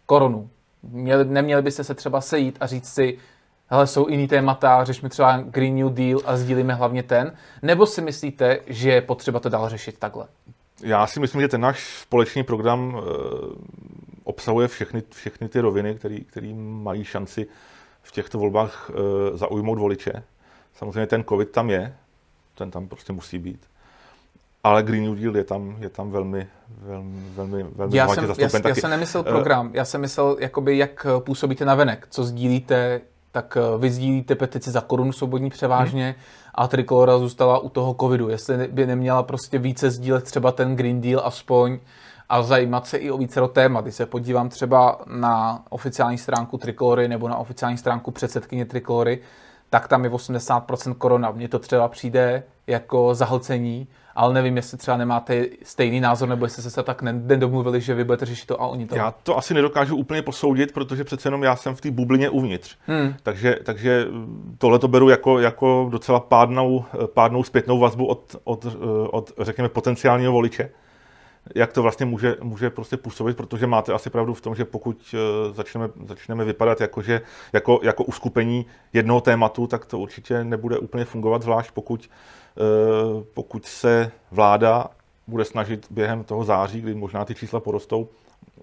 [0.06, 0.50] korunu.
[0.82, 3.18] Měli, neměli byste se třeba sejít a říct si,
[3.68, 8.02] hele, jsou jiný témata, řešme třeba Green New Deal a sdílíme hlavně ten, nebo si
[8.02, 10.26] myslíte, že je potřeba to dál řešit takhle?
[10.82, 13.02] Já si myslím, že ten náš společný program uh,
[14.24, 17.46] obsahuje všechny, všechny ty roviny, které mají šanci
[18.02, 18.96] v těchto volbách uh,
[19.36, 20.22] zaujmout voliče.
[20.74, 21.94] Samozřejmě ten covid tam je,
[22.54, 23.66] ten tam prostě musí být.
[24.64, 28.68] Ale Green New Deal je tam, je tam velmi, velmi, velmi, velmi já jsem, já,
[28.68, 33.00] já jsem nemyslel program, já jsem myslel, jakoby, jak působíte na venek, co sdílíte,
[33.36, 36.14] tak eh, vy sdílíte petici za korunu svobodní převážně hmm.
[36.54, 38.28] a Trikolora zůstala u toho covidu.
[38.28, 41.78] Jestli by neměla prostě více sdílet třeba ten Green Deal aspoň
[42.28, 43.84] a zajímat se i o více témat.
[43.84, 49.18] Když se podívám třeba na oficiální stránku Trikolory nebo na oficiální stránku předsedkyně Trikolory,
[49.70, 51.30] tak tam je 80% korona.
[51.30, 56.62] Mně to třeba přijde jako zahlcení ale nevím, jestli třeba nemáte stejný názor, nebo jestli
[56.62, 58.96] jste se tak nedomluvili, že vy budete řešit to a oni to.
[58.96, 62.76] Já to asi nedokážu úplně posoudit, protože přece jenom já jsem v té bublině uvnitř.
[62.86, 63.14] Hmm.
[63.22, 64.06] Takže, takže
[64.58, 68.66] tohle to beru jako, jako docela pádnou, pádnou zpětnou vazbu od, od,
[69.10, 70.70] od, řekněme, potenciálního voliče
[71.54, 75.14] jak to vlastně může, může prostě působit, protože máte asi pravdu v tom, že pokud
[75.14, 77.20] eh, začneme, začneme vypadat jako, že,
[77.52, 82.08] jako, jako uskupení jednoho tématu, tak to určitě nebude úplně fungovat, zvlášť pokud
[83.34, 84.86] pokud se vláda
[85.26, 88.08] bude snažit během toho září, kdy možná ty čísla porostou,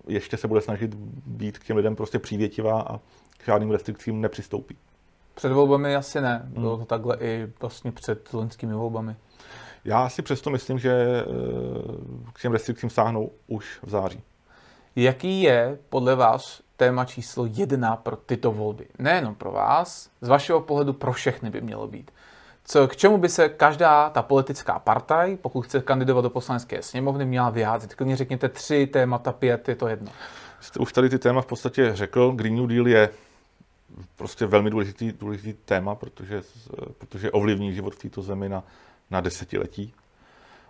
[0.08, 2.98] ještě se bude snažit být k těm lidem prostě přívětivá a
[3.38, 4.78] k žádným restrikcím nepřistoupí.
[5.36, 6.42] Před volbami asi ne.
[6.46, 9.16] Bylo to takhle i vlastně před loňskými volbami.
[9.86, 11.24] Já si přesto myslím, že eh,
[12.34, 14.22] k těm restrikcím sáhnou už v září.
[14.96, 18.88] Jaký je podle vás téma číslo jedna pro tyto volby?
[19.00, 22.12] Nejenom pro vás, z vašeho pohledu pro všechny by mělo být
[22.66, 27.26] co, k čemu by se každá ta politická partaj, pokud chce kandidovat do poslanecké sněmovny,
[27.26, 27.96] měla vyjádřit.
[27.96, 30.12] Klidně řekněte tři témata, pět, je to jedno.
[30.60, 32.32] Jste už tady ty téma v podstatě řekl.
[32.32, 33.10] Green New Deal je
[34.16, 36.42] prostě velmi důležitý, důležitý téma, protože,
[36.98, 38.64] protože ovlivní život v této zemi na,
[39.12, 39.94] na desetiletí.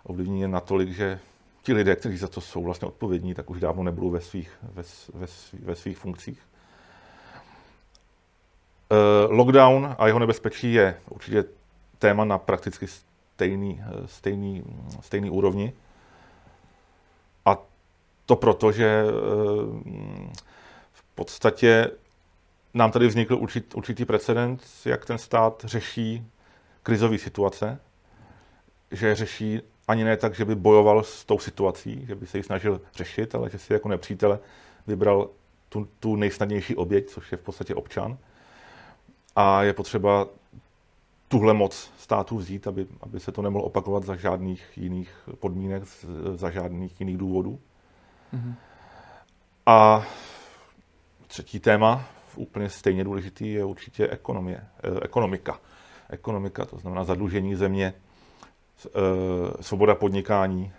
[0.04, 1.20] Ovlivní je natolik, že
[1.62, 4.82] ti lidé, kteří za to jsou vlastně odpovědní, tak už dávno nebudou ve svých, ve,
[5.14, 5.26] ve,
[5.62, 6.38] ve svých funkcích.
[8.90, 11.44] Uh, lockdown a jeho nebezpečí je určitě
[12.04, 14.64] téma na prakticky stejný, stejný,
[15.00, 15.72] stejný úrovni.
[17.44, 17.58] A
[18.26, 19.12] to proto, že eh,
[20.92, 21.90] v podstatě
[22.74, 26.26] nám tady vznikl určit, určitý precedent, jak ten stát řeší
[26.82, 27.80] krizové situace,
[28.90, 32.42] že řeší ani ne tak, že by bojoval s tou situací, že by se ji
[32.42, 34.38] snažil řešit, ale že si jako nepřítele
[34.86, 35.28] vybral
[35.68, 38.18] tu, tu nejsnadnější oběť, což je v podstatě občan.
[39.36, 40.26] A je potřeba
[41.28, 45.82] tuhle moc státu vzít, aby, aby se to nemohlo opakovat za žádných jiných podmínek,
[46.34, 47.58] za žádných jiných důvodů.
[48.34, 48.54] Mm-hmm.
[49.66, 50.06] A
[51.26, 52.04] třetí téma,
[52.36, 55.60] úplně stejně důležitý, je určitě ekonomie, eh, ekonomika.
[56.10, 57.94] Ekonomika, to znamená zadlužení země,
[58.86, 58.90] eh,
[59.60, 60.72] svoboda podnikání.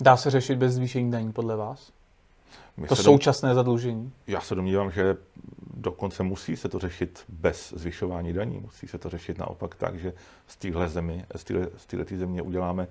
[0.00, 1.92] Dá se řešit bez zvýšení daní podle vás?
[2.76, 3.54] My to současné dom...
[3.54, 4.12] zadlužení?
[4.26, 5.16] Já se domnívám, že
[5.74, 8.58] dokonce musí se to řešit bez zvyšování daní.
[8.58, 10.12] Musí se to řešit naopak tak, že
[10.46, 11.24] z téhle zemi,
[11.76, 12.88] z téhle země uděláme,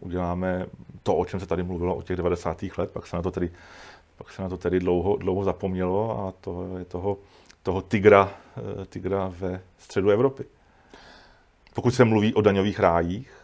[0.00, 0.66] uděláme
[1.02, 2.62] to, o čem se tady mluvilo od těch 90.
[2.78, 3.50] let, pak se na to tedy,
[4.16, 7.18] pak se na to tedy dlouho, dlouho zapomnělo a to je toho,
[7.62, 10.44] toho tigra, eh, tigra ve středu Evropy.
[11.74, 13.39] Pokud se mluví o daňových rájích,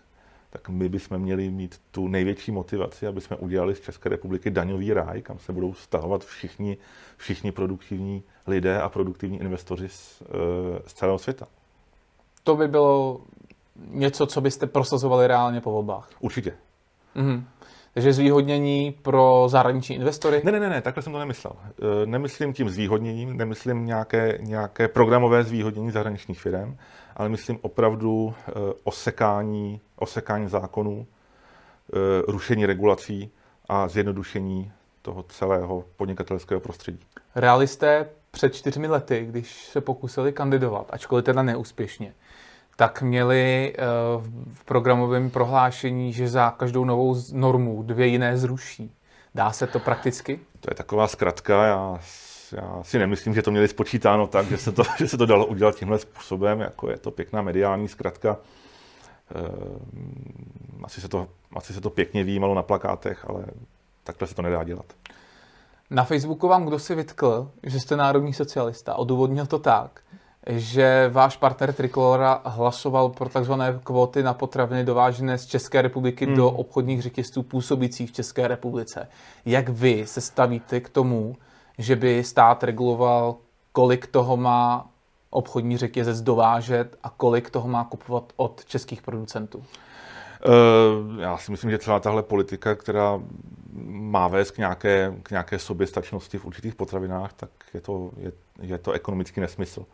[0.56, 4.92] tak my bychom měli mít tu největší motivaci, aby jsme udělali z České republiky daňový
[4.92, 6.76] ráj, kam se budou stahovat všichni,
[7.16, 10.26] všichni produktivní lidé a produktivní investoři z, eh,
[10.86, 11.46] z celého světa.
[12.44, 13.20] To by bylo
[13.90, 16.10] něco, co byste prosazovali reálně po volbách?
[16.20, 16.52] Určitě.
[17.14, 17.44] Mhm.
[17.94, 20.42] Takže zvýhodnění pro zahraniční investory?
[20.44, 21.52] Ne, ne, ne, ne takhle jsem to nemyslel.
[21.56, 26.76] Eh, nemyslím tím zvýhodněním, nemyslím nějaké, nějaké programové zvýhodnění zahraničních firm,
[27.16, 28.52] ale myslím opravdu eh,
[28.84, 31.96] osekání, osekání zákonů, eh,
[32.28, 33.30] rušení regulací
[33.68, 37.00] a zjednodušení toho celého podnikatelského prostředí.
[37.34, 42.14] Realisté před čtyřmi lety, když se pokusili kandidovat, ačkoliv teda neúspěšně,
[42.76, 43.82] tak měli eh,
[44.52, 48.92] v programovém prohlášení, že za každou novou normu dvě jiné zruší.
[49.34, 50.40] Dá se to prakticky?
[50.60, 51.66] To je taková zkratka.
[51.66, 51.98] Já,
[52.52, 55.46] já si nemyslím, že to měli spočítáno tak, že se to, že se to dalo
[55.46, 56.60] udělat tímhle způsobem.
[56.60, 58.36] Jako je to pěkná mediální zkratka.
[59.34, 63.44] Eh, asi se to, asi se to pěkně výjímalo na plakátech, ale
[64.04, 64.86] takhle se to nedá dělat.
[65.90, 68.94] Na Facebooku vám kdo si vytkl, že jste národní socialista.
[68.94, 70.00] Odůvodnil to tak,
[70.46, 73.52] že váš partner Trikolora hlasoval pro tzv.
[73.84, 76.36] kvóty na potraviny dovážené z České republiky hmm.
[76.36, 79.08] do obchodních řetězců působících v České republice.
[79.44, 81.36] Jak vy se stavíte k tomu,
[81.78, 83.36] že by stát reguloval,
[83.72, 84.90] kolik toho má
[85.30, 89.58] obchodní řetězec dovážet a kolik toho má kupovat od českých producentů?
[89.58, 93.20] Uh, já si myslím, že celá tahle politika, která
[93.86, 98.78] má vést k nějaké, k nějaké soběstačnosti v určitých potravinách, tak je to, je, je
[98.78, 99.86] to ekonomický nesmysl.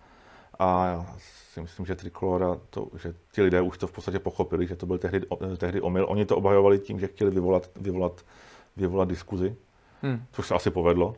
[0.59, 1.07] A já
[1.53, 4.87] si myslím, že Trikolora, to, že ti lidé už to v podstatě pochopili, že to
[4.87, 6.07] byl tehdy, tehdy omyl.
[6.09, 8.25] Oni to obhajovali tím, že chtěli vyvolat, vyvolat,
[8.77, 9.57] vyvolat diskuzi,
[10.03, 10.25] hmm.
[10.33, 11.15] což se asi povedlo.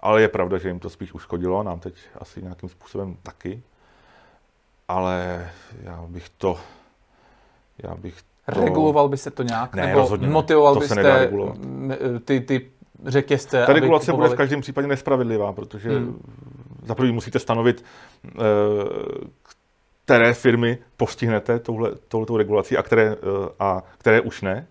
[0.00, 3.62] Ale je pravda, že jim to spíš uškodilo, nám teď asi nějakým způsobem taky.
[4.88, 5.48] Ale
[5.82, 6.58] já bych to,
[7.82, 8.22] já bych
[8.54, 8.60] to...
[8.64, 9.74] Reguloval by se to nějak?
[9.74, 11.30] Ne, nebo rozhodně motivoval to byste
[12.24, 12.70] ty, ty
[13.06, 13.64] řetězce?
[13.66, 16.22] Ta regulace bude v každém případě nespravedlivá, protože hmm.
[16.82, 17.84] za první musíte stanovit,
[18.26, 18.30] eh,
[20.04, 23.16] které firmy postihnete touhle, touhletou regulací a které, eh,
[23.58, 24.66] a které už ne.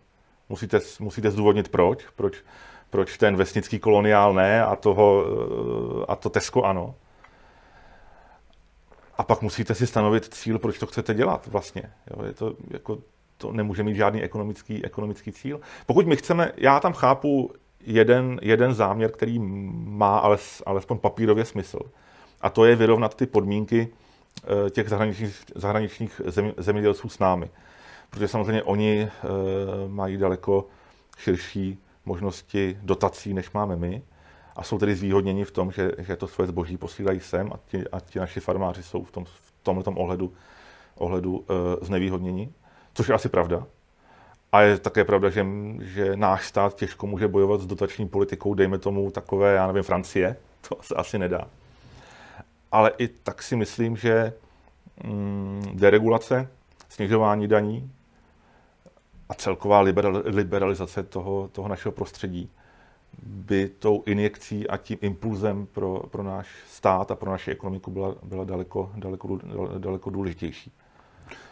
[0.49, 2.43] Musíte, musíte zdůvodnit proč, proč,
[2.89, 6.95] proč ten vesnický koloniál ne a, toho, eh, a to Tesco ano.
[9.17, 11.83] A pak musíte si stanovit cíl, proč to chcete dělat vlastně.
[12.11, 12.97] Jo, je to, jako,
[13.37, 15.59] to nemůže mít žádný ekonomický, ekonomický cíl.
[15.85, 21.79] Pokud my chceme, já tam chápu jeden, jeden záměr, který má ales, alespoň papírově smysl.
[22.41, 27.49] A to je vyrovnat ty podmínky eh, těch zahraničních, zahraničních zem, zemědělců s námi.
[28.09, 29.09] Protože samozřejmě oni e,
[29.87, 30.67] mají daleko
[31.17, 34.01] širší možnosti dotací, než máme my.
[34.55, 37.87] A jsou tedy zvýhodněni v tom, že, že to své zboží posílají sem a ti,
[37.87, 40.33] a ti naši farmáři jsou v, tom, v tomhle ohledu,
[40.95, 42.53] ohledu e, znevýhodněni.
[42.93, 43.65] Což je asi pravda.
[44.51, 45.45] A je také pravda, že,
[45.81, 50.35] že náš stát těžko může bojovat s dotační politikou, dejme tomu takové, já nevím, Francie.
[50.69, 51.47] To se asi nedá.
[52.71, 54.33] Ale i tak si myslím, že
[55.03, 56.47] mm, deregulace,
[56.89, 57.91] snižování daní
[59.29, 59.79] a celková
[60.25, 62.49] liberalizace toho, toho našeho prostředí
[63.23, 68.15] by tou injekcí a tím impulzem pro, pro náš stát a pro naši ekonomiku byla,
[68.23, 69.39] byla daleko, daleko,
[69.77, 70.71] daleko důležitější.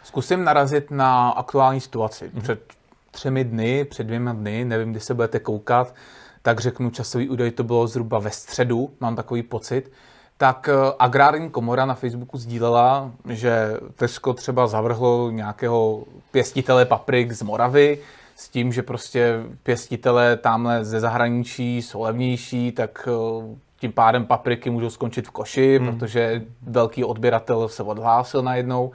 [0.02, 2.30] Zkusím narazit na aktuální situaci.
[2.42, 2.72] Před
[3.10, 5.94] třemi dny, před dvěma dny, nevím, kdy se budete koukat,
[6.42, 9.92] tak řeknu časový údaj, to bylo zhruba ve středu, mám takový pocit,
[10.38, 17.42] tak eh, agrární komora na Facebooku sdílela, že Tesco třeba zavrhlo nějakého pěstitele paprik z
[17.42, 17.98] Moravy,
[18.36, 24.70] s tím, že prostě pěstitele tamhle ze zahraničí jsou levnější, tak eh, tím pádem papriky
[24.70, 25.86] můžou skončit v koši, hmm.
[25.86, 28.92] protože velký odběratel se odhlásil najednou.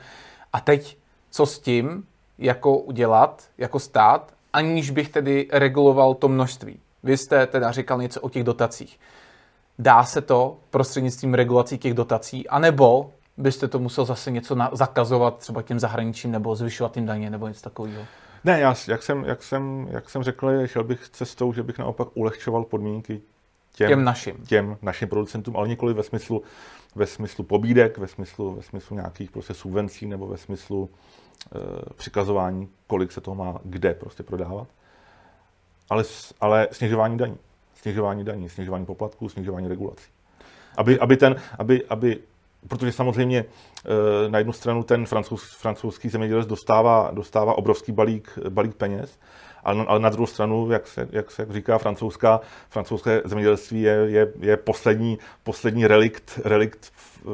[0.54, 0.97] A teď
[1.32, 2.04] co s tím?
[2.41, 6.80] jako udělat, jako stát, aniž bych tedy reguloval to množství.
[7.04, 8.99] Vy jste teda říkal něco o těch dotacích.
[9.82, 15.38] Dá se to prostřednictvím regulací těch dotací, anebo byste to musel zase něco na, zakazovat
[15.38, 18.04] třeba těm zahraničím nebo zvyšovat jim daně nebo něco takového?
[18.44, 22.08] Ne, já, jak, jsem, jak, jsem, jak jsem řekl, šel bych cestou, že bych naopak
[22.13, 23.22] ulehčoval podmínky
[23.76, 24.36] těm, těm našim.
[24.48, 26.44] těm našim producentům, ale nikoli ve smyslu,
[26.96, 30.89] ve smyslu pobídek, ve smyslu, ve smyslu nějakých prostě subvencí nebo ve smyslu
[31.56, 34.67] Eh, přikazování, kolik se toho má kde prostě prodávat,
[35.89, 36.04] ale,
[36.41, 37.38] ale snižování daní.
[37.82, 40.06] Snižování daní, snižování poplatků, snižování regulací.
[40.78, 42.20] Aby, aby ten, aby, aby,
[42.67, 43.39] protože samozřejmě
[44.26, 49.20] e, na jednu stranu ten francouz, francouzský zemědělec dostává, dostává obrovský balík, balík peněz,
[49.63, 54.34] ale, ale na druhou stranu, jak se, jak se říká francouzská, francouzské zemědělství je, je,
[54.39, 56.91] je poslední, poslední relikt, relikt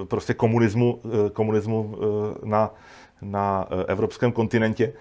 [0.07, 2.73] prostě komunismu, eh, komunismu eh, na,
[3.21, 4.93] na evropském kontinentě.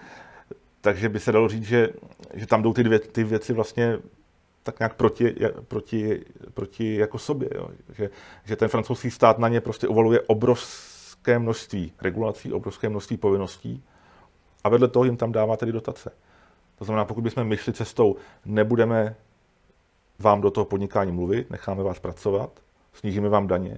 [0.81, 1.89] Takže by se dalo říct, že,
[2.33, 3.97] že tam jdou ty, dvě, ty věci vlastně
[4.67, 5.35] tak nějak proti,
[5.67, 7.49] proti, proti jako sobě.
[7.55, 7.69] Jo.
[7.89, 8.09] Že,
[8.43, 13.83] že ten francouzský stát na ně prostě uvaluje obrovské množství regulací, obrovské množství povinností
[14.63, 16.11] a vedle toho jim tam dává tedy dotace.
[16.75, 19.15] To znamená, pokud bychom myšli cestou, nebudeme
[20.19, 22.59] vám do toho podnikání mluvit, necháme vás pracovat,
[22.93, 23.77] snížíme vám daně,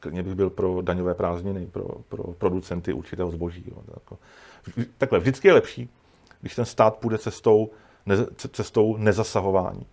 [0.00, 3.64] klidně bych byl pro daňové prázdniny, pro, pro producenty určitého zboží.
[3.68, 3.82] Jo.
[3.94, 4.18] Jako,
[4.98, 5.90] takhle, vždycky je lepší,
[6.40, 7.70] když ten stát půjde cestou,
[8.06, 8.16] ne,
[8.52, 9.86] cestou nezasahování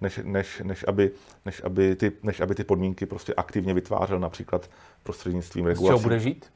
[0.00, 1.10] než, než, než, aby,
[1.44, 4.70] než, aby ty, než aby ty podmínky prostě aktivně vytvářel například
[5.02, 5.86] prostřednictvím regulací.
[5.86, 6.52] Z čeho bude žít?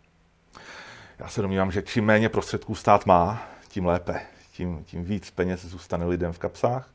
[1.18, 4.20] Já se domnívám, že čím méně prostředků stát má, tím lépe.
[4.52, 6.90] Tím, tím víc peněz zůstane lidem v kapsách,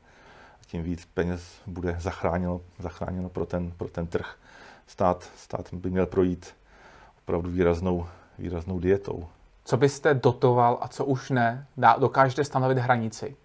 [0.65, 4.36] tím víc peněz bude zachráněno, zachráněno pro, ten, pro ten trh.
[4.88, 6.55] Stát, stát by měl projít
[7.23, 8.08] opravdu výraznou,
[8.39, 9.27] výraznou dietou.
[9.65, 11.67] Co byste dotoval a co už ne?
[11.99, 13.36] Dokážete stanovit hranici?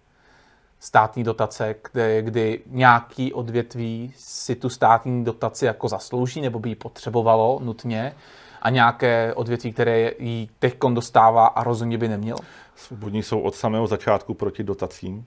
[0.81, 6.75] Státní dotace, kde, kdy nějaký odvětví si tu státní dotaci jako zaslouží nebo by ji
[6.75, 8.15] potřebovalo nutně
[8.61, 12.37] a nějaké odvětví, které ji teď dostává a rozhodně by neměl?
[12.75, 15.25] Svobodní jsou od samého začátku proti dotacím.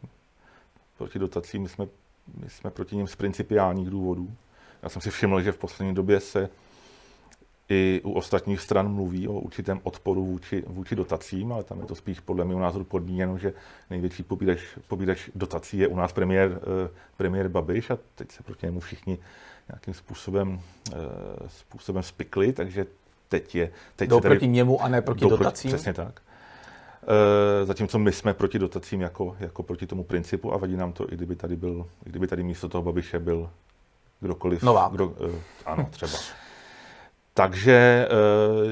[0.99, 1.87] Proti dotacím my jsme,
[2.41, 4.29] my jsme proti ním z principiálních důvodů.
[4.83, 6.49] Já jsem si všiml, že v poslední době se
[7.69, 11.95] i u ostatních stran mluví o určitém odporu vůči, vůči dotacím, ale tam je to
[11.95, 13.53] spíš podle mého názoru podmíněno, že
[13.91, 18.67] největší pobídač, pobídač dotací je u nás premiér, eh, premiér Babiš a teď se proti
[18.67, 19.19] němu všichni
[19.69, 20.61] nějakým způsobem,
[20.93, 20.95] eh,
[21.47, 22.87] způsobem spikli, takže
[23.29, 23.71] teď je...
[23.97, 25.71] Teď Jdou proti němu a ne proti dotacím?
[25.71, 26.21] Přesně tak.
[27.63, 31.13] E, zatímco my jsme proti dotacím jako, jako proti tomu principu a vadí nám to,
[31.13, 33.51] i kdyby tady byl, i kdyby tady místo toho Babiše byl
[34.21, 34.63] kdokoliv.
[34.63, 34.89] Nová.
[34.93, 35.15] Kdo,
[35.67, 36.13] ano, třeba.
[37.35, 38.09] Takže eh,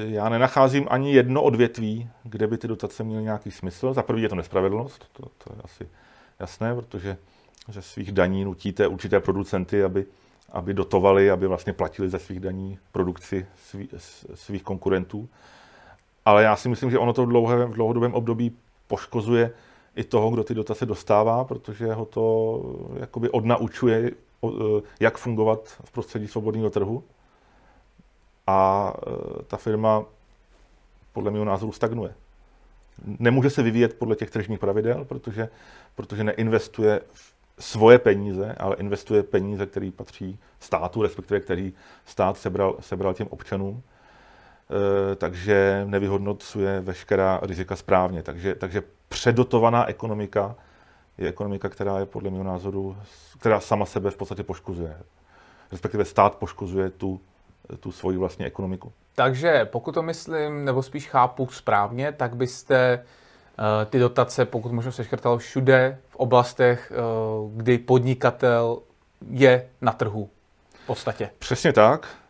[0.05, 3.93] já nenacházím ani jedno odvětví, kde by ty dotace měly nějaký smysl.
[3.93, 5.87] Za prvý je to nespravedlnost, to, to je asi
[6.39, 7.17] jasné, protože
[7.67, 10.05] ze svých daní nutíte určité producenty, aby,
[10.51, 13.89] aby dotovali, aby vlastně platili ze svých daní produkci svý,
[14.33, 15.29] svých konkurentů.
[16.25, 18.55] Ale já si myslím, že ono to v, dlouhém, v dlouhodobém období
[18.87, 19.51] poškozuje
[19.95, 22.61] i toho, kdo ty dotace dostává, protože ho to
[22.99, 24.11] jakoby odnaučuje,
[24.45, 24.49] eh,
[24.99, 27.03] jak fungovat v prostředí svobodného trhu
[28.47, 30.05] a e, ta firma
[31.13, 32.13] podle mého názoru stagnuje.
[33.19, 35.49] Nemůže se vyvíjet podle těch tržních pravidel, protože,
[35.95, 37.01] protože neinvestuje
[37.59, 41.73] svoje peníze, ale investuje peníze, které patří státu, respektive který
[42.05, 43.81] stát sebral, sebral těm občanům.
[45.11, 48.23] E, takže nevyhodnocuje veškerá rizika správně.
[48.23, 50.55] Takže, takže předotovaná ekonomika
[51.17, 52.97] je ekonomika, která je podle mého názoru,
[53.39, 54.97] která sama sebe v podstatě poškozuje.
[55.71, 57.21] Respektive stát poškozuje tu
[57.79, 58.93] tu svoji vlastní ekonomiku.
[59.15, 63.05] Takže pokud to myslím, nebo spíš chápu správně, tak byste
[63.59, 66.91] uh, ty dotace, pokud možno seškrtal všude v oblastech,
[67.45, 68.79] uh, kdy podnikatel
[69.29, 70.29] je na trhu
[70.83, 71.29] v podstatě.
[71.39, 72.22] Přesně tak.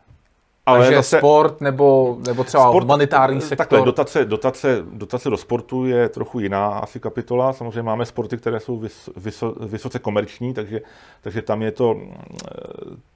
[0.66, 3.58] Ale Takže zase, sport nebo, nebo třeba sport, humanitární sektor?
[3.58, 7.54] Takhle, dotace, dotace, dotace do sportu je trochu jiná asi kapitola.
[7.54, 10.82] Samozřejmě máme sporty, které jsou vys, vyso, vysoce komerční, takže,
[11.22, 11.96] takže tam je to,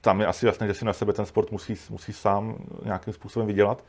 [0.00, 3.46] tam je asi jasné, že si na sebe ten sport musí, musí sám nějakým způsobem
[3.46, 3.84] vydělat.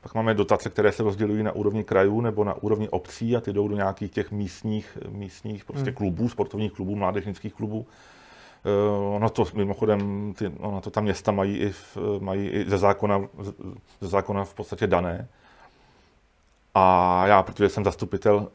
[0.00, 3.52] Pak máme dotace, které se rozdělují na úrovni krajů nebo na úrovni obcí a ty
[3.52, 5.94] jdou do nějakých těch místních, místních prostě hmm.
[5.94, 7.86] klubů, sportovních klubů, mládežnických klubů.
[8.64, 12.78] Uh, ono to mimochodem, ty, ono to tam města mají i, v, mají i ze,
[12.78, 13.20] zákona,
[14.00, 15.28] ze zákona v podstatě dané.
[16.74, 18.48] A já, protože jsem zastupitel,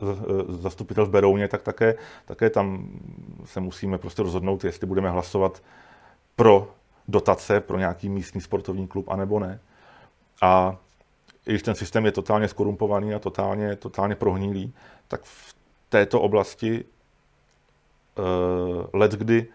[0.47, 2.89] zastupitel v Berouně, tak také, také tam
[3.45, 5.63] se musíme prostě rozhodnout, jestli budeme hlasovat
[6.35, 6.67] pro
[7.07, 9.59] dotace pro nějaký místní sportovní klub, anebo ne.
[10.41, 10.77] A
[11.45, 14.73] i když ten systém je totálně skorumpovaný a totálně, totálně prohnilý,
[15.07, 15.55] tak v
[15.89, 16.85] této oblasti
[18.17, 19.47] uh, let kdy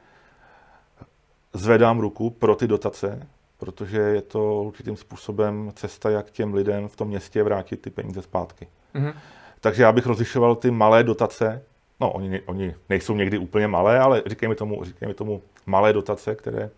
[1.52, 3.26] zvedám ruku pro ty dotace,
[3.58, 8.22] protože je to určitým způsobem cesta, jak těm lidem v tom městě vrátit ty peníze
[8.22, 8.68] zpátky.
[8.94, 9.14] Mm-hmm.
[9.60, 11.62] Takže já bych rozlišoval ty malé dotace,
[12.00, 16.70] no oni, oni nejsou někdy úplně malé, ale říkejme tomu, říkejme tomu malé dotace, které,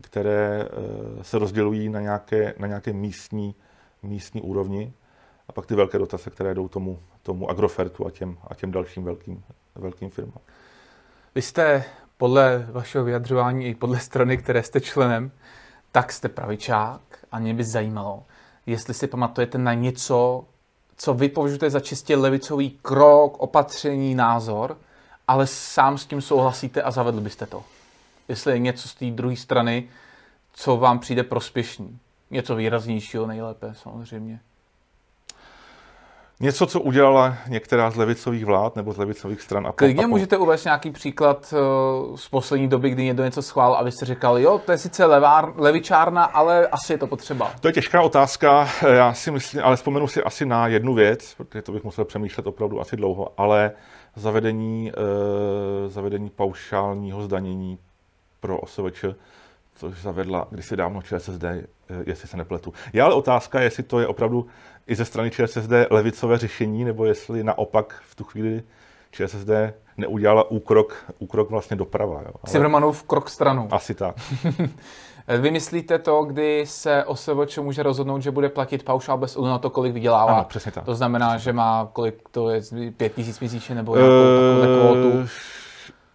[0.00, 3.54] které eh, se rozdělují na nějaké, na nějaké místní,
[4.02, 4.92] místní úrovni
[5.48, 9.04] a pak ty velké dotace, které jdou tomu, tomu Agrofertu a těm, a těm dalším
[9.04, 9.44] velkým,
[9.74, 10.38] velkým firmám.
[11.34, 11.84] Vy jste
[12.22, 15.30] podle vašeho vyjadřování i podle strany, které jste členem,
[15.92, 17.00] tak jste pravičák
[17.32, 18.24] a mě by zajímalo,
[18.66, 20.44] jestli si pamatujete na něco,
[20.96, 24.76] co vy považujete za čistě levicový krok, opatření, názor,
[25.28, 27.64] ale sám s tím souhlasíte a zavedli byste to.
[28.28, 29.88] Jestli je něco z té druhé strany,
[30.52, 31.98] co vám přijde prospěšný.
[32.30, 34.40] Něco výraznějšího nejlépe samozřejmě.
[36.42, 39.66] Něco, co udělala některá z levicových vlád nebo z levicových stran.
[39.66, 41.54] A Klidně můžete uvést nějaký příklad
[42.10, 44.78] uh, z poslední doby, kdy někdo něco schválil a vy jste říkali, jo, to je
[44.78, 47.52] sice levár, levičárna, ale asi je to potřeba.
[47.60, 51.62] To je těžká otázka, já si myslím, ale vzpomenu si asi na jednu věc, protože
[51.62, 53.72] to bych musel přemýšlet opravdu asi dlouho, ale
[54.16, 57.78] zavedení, uh, zavedení paušálního zdanění
[58.40, 59.04] pro OSVČ,
[59.74, 61.64] což zavedla kdysi dávno ČSSD, eh,
[62.06, 62.72] jestli se nepletu.
[62.92, 64.46] Je ale otázka, jestli to je opravdu
[64.86, 68.62] i ze strany ČSSD levicové řešení, nebo jestli naopak v tu chvíli
[69.10, 69.50] ČSSD
[69.96, 72.14] neudělala úkrok, úkrok vlastně doprava.
[72.14, 72.30] Jo.
[72.42, 72.52] Ale...
[72.52, 73.68] Cimrmanův krok stranou.
[73.70, 74.16] Asi tak.
[75.40, 79.58] Vy myslíte to, kdy se OSVČ může rozhodnout, že bude platit paušál bez ohledu na
[79.58, 80.32] to, kolik vydělává?
[80.32, 80.84] Ano, přesně tak.
[80.84, 82.60] To znamená, že má kolik to je,
[82.96, 84.08] pět tisíc měsíčně nebo jakou
[84.58, 85.28] uh, kvótu?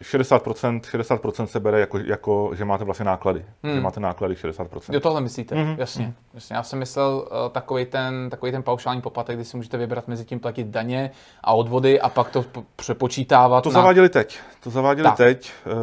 [0.02, 3.46] 60%, 60% se bere jako, jako, že máte vlastně náklady.
[3.64, 3.76] Hmm.
[3.76, 4.94] Že máte náklady 60%.
[4.94, 5.76] Jo, tohle myslíte, mm-hmm.
[5.78, 6.14] jasně, mm.
[6.34, 6.56] jasně.
[6.56, 10.26] Já jsem myslel uh, takový ten, takový ten paušální poplatek, kdy si můžete vybrat mezi
[10.26, 11.12] tím platit daně
[11.44, 12.46] a odvody a pak to
[12.76, 13.64] přepočítávat.
[13.64, 13.74] To na...
[13.74, 14.40] zaváděli teď.
[14.60, 15.18] To zaváděli tak.
[15.18, 15.74] teď, uh,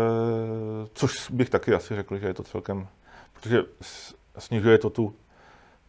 [0.93, 2.87] což bych taky asi řekl, že je to celkem,
[3.33, 3.59] protože
[4.39, 5.15] snižuje to tu,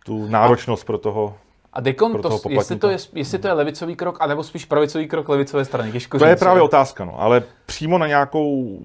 [0.05, 1.37] tu náročnost pro toho
[1.75, 5.29] a Dekon, to, jestli, to je, jestli to je levicový krok, anebo spíš pravicový krok
[5.29, 6.65] levicové strany, těžko To říct, je právě ale...
[6.65, 8.79] otázka, no, ale přímo na nějakou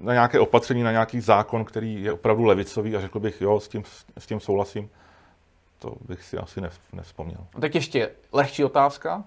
[0.00, 3.68] na nějaké opatření, na nějaký zákon, který je opravdu levicový a řekl bych, jo, s
[3.68, 3.82] tím,
[4.18, 4.88] s tím souhlasím,
[5.78, 6.60] to bych si asi
[6.92, 7.46] nevzpomněl.
[7.54, 9.24] No, tak ještě lehčí otázka.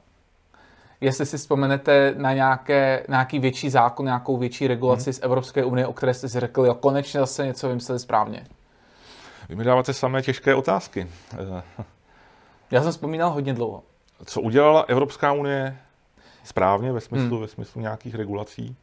[1.02, 5.14] Jestli si vzpomenete na nějaké, nějaký větší zákon, nějakou větší regulaci hmm.
[5.14, 8.48] z Evropské unie, o které jste si řekli, jo, konečně zase něco vymysleli správně.
[9.50, 11.08] Vy mi dáváte samé těžké otázky.
[12.72, 13.84] Já jsem vzpomínal hodně dlouho.
[14.26, 15.78] Co udělala Evropská unie
[16.44, 17.42] správně ve smyslu, hmm.
[17.42, 18.76] ve smyslu nějakých regulací?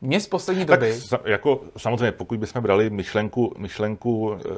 [0.00, 1.00] Mě z poslední tak doby...
[1.24, 4.50] Jako, samozřejmě, pokud bychom brali myšlenku, myšlenku, eh,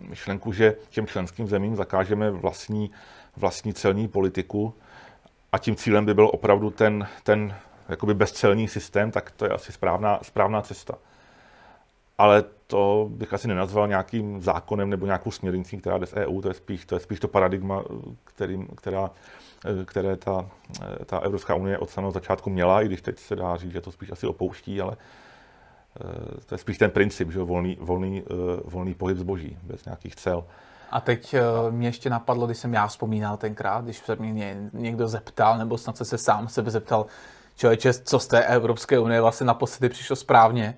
[0.00, 2.90] myšlenku, že těm členským zemím zakážeme vlastní,
[3.36, 4.74] vlastní celní politiku
[5.52, 7.54] a tím cílem by byl opravdu ten, ten
[7.88, 10.98] jakoby bezcelní systém, tak to je asi správná, správná cesta
[12.18, 16.48] ale to bych asi nenazval nějakým zákonem nebo nějakou směrnicí, která jde z EU, to
[16.48, 17.82] je spíš to, je spíš to paradigma,
[18.24, 19.10] kterým, která,
[19.84, 20.50] které ta,
[21.06, 23.92] ta Evropská unie od samého začátku měla, i když teď se dá říct, že to
[23.92, 24.96] spíš asi opouští, ale
[26.00, 30.16] eh, to je spíš ten princip, že volný, volný, eh, volný pohyb zboží, bez nějakých
[30.16, 30.44] cel.
[30.90, 35.08] A teď eh, mě ještě napadlo, když jsem já vzpomínal tenkrát, když se mě někdo
[35.08, 37.06] zeptal, nebo snad se, se sám sebe zeptal,
[37.56, 40.76] člověče, co z té Evropské unie vlastně naposledy přišlo správně,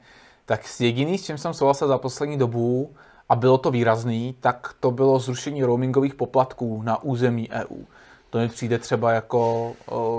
[0.49, 2.95] tak jediný, s čím jsem souhlasil za poslední dobu,
[3.29, 7.85] a bylo to výrazný, tak to bylo zrušení roamingových poplatků na území EU.
[8.31, 9.73] To mi přijde třeba jako,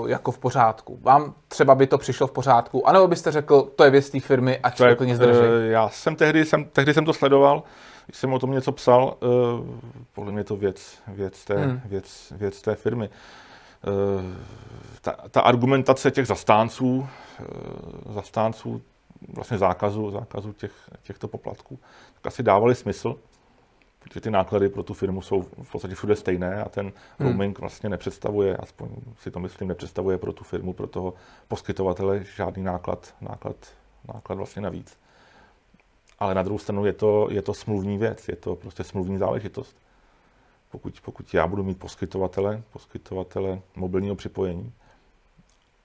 [0.06, 0.98] jako v pořádku.
[1.02, 4.58] Vám třeba by to přišlo v pořádku, anebo byste řekl, to je věc té firmy,
[4.58, 5.40] ať to klidně zdrží.
[5.42, 7.62] Eh, já jsem tehdy, jsem tehdy jsem to sledoval,
[8.06, 9.26] když jsem o tom něco psal, eh,
[10.12, 11.80] podle mě to věc, věc, té, hmm.
[11.84, 13.10] věc, věc té firmy.
[13.84, 14.36] Eh,
[15.00, 17.08] ta, ta argumentace těch zastánců,
[18.14, 18.82] zastánců
[19.28, 21.78] vlastně zákazu, zákazu těch, těchto poplatků,
[22.14, 23.16] tak asi dávali smysl,
[23.98, 27.28] protože ty náklady pro tu firmu jsou v podstatě všude stejné a ten hmm.
[27.28, 28.88] roaming vlastně nepředstavuje, aspoň
[29.20, 31.14] si to myslím, nepředstavuje pro tu firmu, pro toho
[31.48, 33.56] poskytovatele žádný náklad, náklad,
[34.14, 34.98] náklad vlastně navíc.
[36.18, 39.76] Ale na druhou stranu je to, je to smluvní věc, je to prostě smluvní záležitost.
[40.70, 44.72] Pokud, pokud já budu mít poskytovatele, poskytovatele mobilního připojení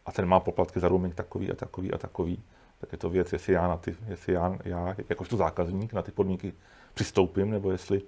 [0.05, 2.43] a ten má poplatky za roaming takový a takový a takový,
[2.81, 6.11] tak je to věc, jestli já, na ty, jestli já, já jakožto zákazník na ty
[6.11, 6.53] podmínky
[6.93, 8.01] přistoupím, nebo jestli,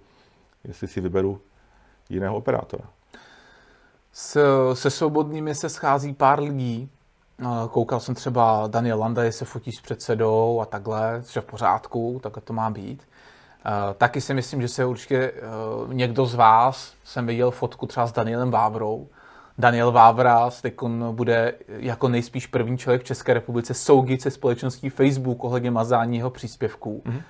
[0.63, 1.41] jestli si vyberu
[2.09, 2.84] jiného operátora.
[4.11, 4.43] S,
[4.74, 6.89] se svobodnými se schází pár lidí.
[7.72, 12.41] Koukal jsem třeba Daniel Landa, se fotí s předsedou a takhle, že v pořádku, takhle
[12.41, 13.07] to má být.
[13.97, 15.34] Taky si myslím, že se určitě e,
[15.93, 19.07] někdo z vás, jsem viděl fotku třeba s Danielem Vávrou,
[19.57, 20.73] Daniel Vávra teď
[21.11, 26.29] bude jako nejspíš první člověk v České republice soudit se společností Facebook ohledně mazání jeho
[26.29, 27.01] příspěvků.
[27.05, 27.21] Mm-hmm.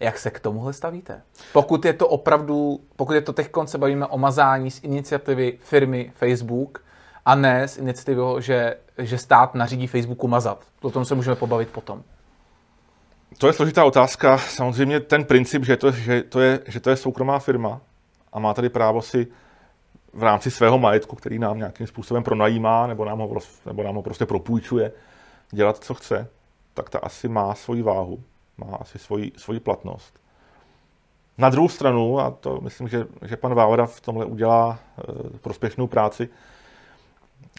[0.00, 1.22] Jak se k tomuhle stavíte?
[1.52, 6.12] Pokud je to opravdu, pokud je to teď se bavíme o mazání z iniciativy firmy
[6.14, 6.84] Facebook
[7.24, 10.64] a ne z iniciativy, že, že stát nařídí Facebooku mazat.
[10.82, 12.02] O tom se můžeme pobavit potom.
[13.38, 14.38] To je složitá otázka.
[14.38, 17.80] Samozřejmě ten princip, že to, že to, je, že to je soukromá firma
[18.32, 19.26] a má tady právo si
[20.12, 24.02] v rámci svého majetku, který nám nějakým způsobem pronajímá nebo nám ho, nebo nám ho
[24.02, 24.92] prostě propůjčuje,
[25.50, 26.28] dělat, co chce,
[26.74, 28.22] tak ta asi má svoji váhu,
[28.58, 30.20] má asi svoji, svoji platnost.
[31.38, 35.86] Na druhou stranu, a to myslím, že, že pan Vávra v tomhle udělá e, prospěšnou
[35.86, 36.28] práci,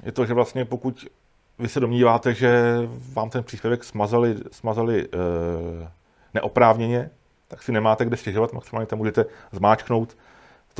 [0.04, 1.08] je to, že vlastně pokud
[1.60, 2.64] vy se domníváte, že
[3.14, 5.08] vám ten příspěvek smazali, smazali e,
[6.34, 7.10] neoprávněně,
[7.47, 10.18] tak si nemáte kde stěžovat, maximálně tam můžete zmáčknout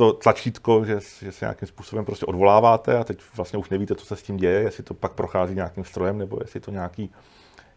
[0.00, 4.06] to tlačítko, že, že se nějakým způsobem prostě odvoláváte a teď vlastně už nevíte, co
[4.06, 7.10] se s tím děje, jestli to pak prochází nějakým strojem, nebo jestli to nějaký,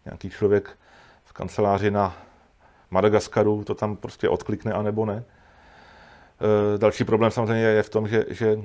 [0.04, 0.78] nějaký člověk
[1.24, 2.16] v kanceláři na
[2.90, 5.24] Madagaskaru to tam prostě odklikne, anebo ne.
[6.74, 8.58] E, další problém samozřejmě je v tom, že, že,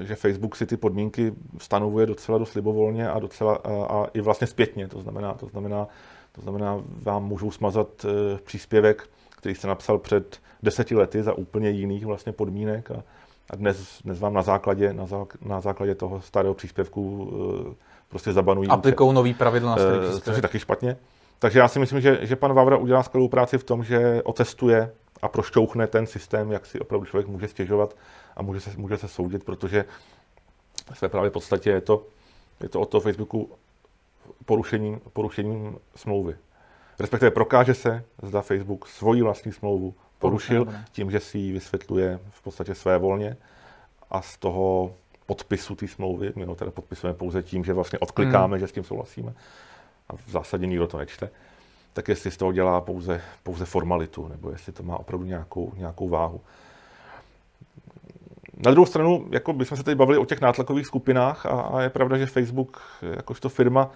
[0.00, 4.46] že Facebook si ty podmínky stanovuje docela dost libovolně a, docela, a, a i vlastně
[4.46, 4.88] zpětně.
[4.88, 5.88] To znamená, to znamená,
[6.32, 11.70] to znamená, vám můžou smazat e, příspěvek, který jste napsal před deseti lety za úplně
[11.70, 13.02] jiných vlastně podmínek a,
[13.50, 17.32] a dnes, dnes vám na základě, na, zá, na základě toho starého příspěvku
[17.70, 17.74] e,
[18.08, 18.68] prostě zabanují.
[18.68, 20.24] Aplikují nový pravidla na starý příspěvek.
[20.24, 20.96] Což je taky špatně.
[21.38, 24.90] Takže já si myslím, že, že pan Vavra udělá skvělou práci v tom, že otestuje
[25.22, 27.96] a prošťouchne ten systém, jak si opravdu člověk může stěžovat
[28.36, 29.84] a může se, může se soudit, protože
[30.92, 32.06] v své právě podstatě je to,
[32.60, 33.50] je to o to Facebooku
[34.44, 36.36] porušením, porušením smlouvy.
[37.00, 39.94] Respektive prokáže se, zda Facebook svoji vlastní smlouvu
[40.24, 43.36] porušil tím, že si ji vysvětluje v podstatě své volně
[44.10, 44.94] a z toho
[45.26, 48.60] podpisu té smlouvy, my ho teda podpisujeme pouze tím, že vlastně odklikáme, hmm.
[48.60, 49.32] že s tím souhlasíme,
[50.08, 51.30] a v zásadě nikdo to nečte,
[51.92, 56.08] tak jestli z toho dělá pouze, pouze formalitu, nebo jestli to má opravdu nějakou, nějakou
[56.08, 56.40] váhu.
[58.64, 61.90] Na druhou stranu, jako bychom se tady bavili o těch nátlakových skupinách a, a je
[61.90, 63.90] pravda, že Facebook jakožto firma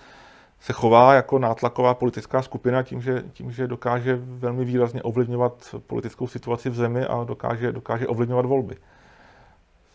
[0.61, 6.27] se chová jako nátlaková politická skupina tím, že, tím, že dokáže velmi výrazně ovlivňovat politickou
[6.27, 8.77] situaci v zemi a dokáže, dokáže ovlivňovat volby.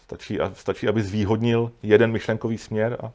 [0.04, 3.12] Stačí, stačí, aby zvýhodnil jeden myšlenkový směr a,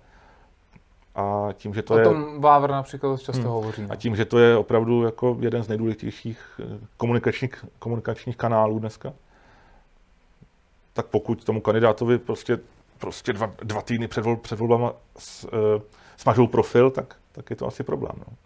[1.21, 2.07] a tím, že to o je...
[2.07, 3.51] O tom Vávr například často hmm.
[3.51, 3.87] hovoří.
[3.91, 9.13] A tím, že to je opravdu jako jeden z nejdůležitějších eh, komunikačních, komunikačních kanálů dneska,
[10.99, 12.59] tak pokud tomu kandidátovi prostě,
[12.99, 15.49] prostě dva, dva týdny před, vol, před volbama s, e,
[16.17, 18.15] smažou profil, tak, tak je to asi problém.
[18.19, 18.37] No.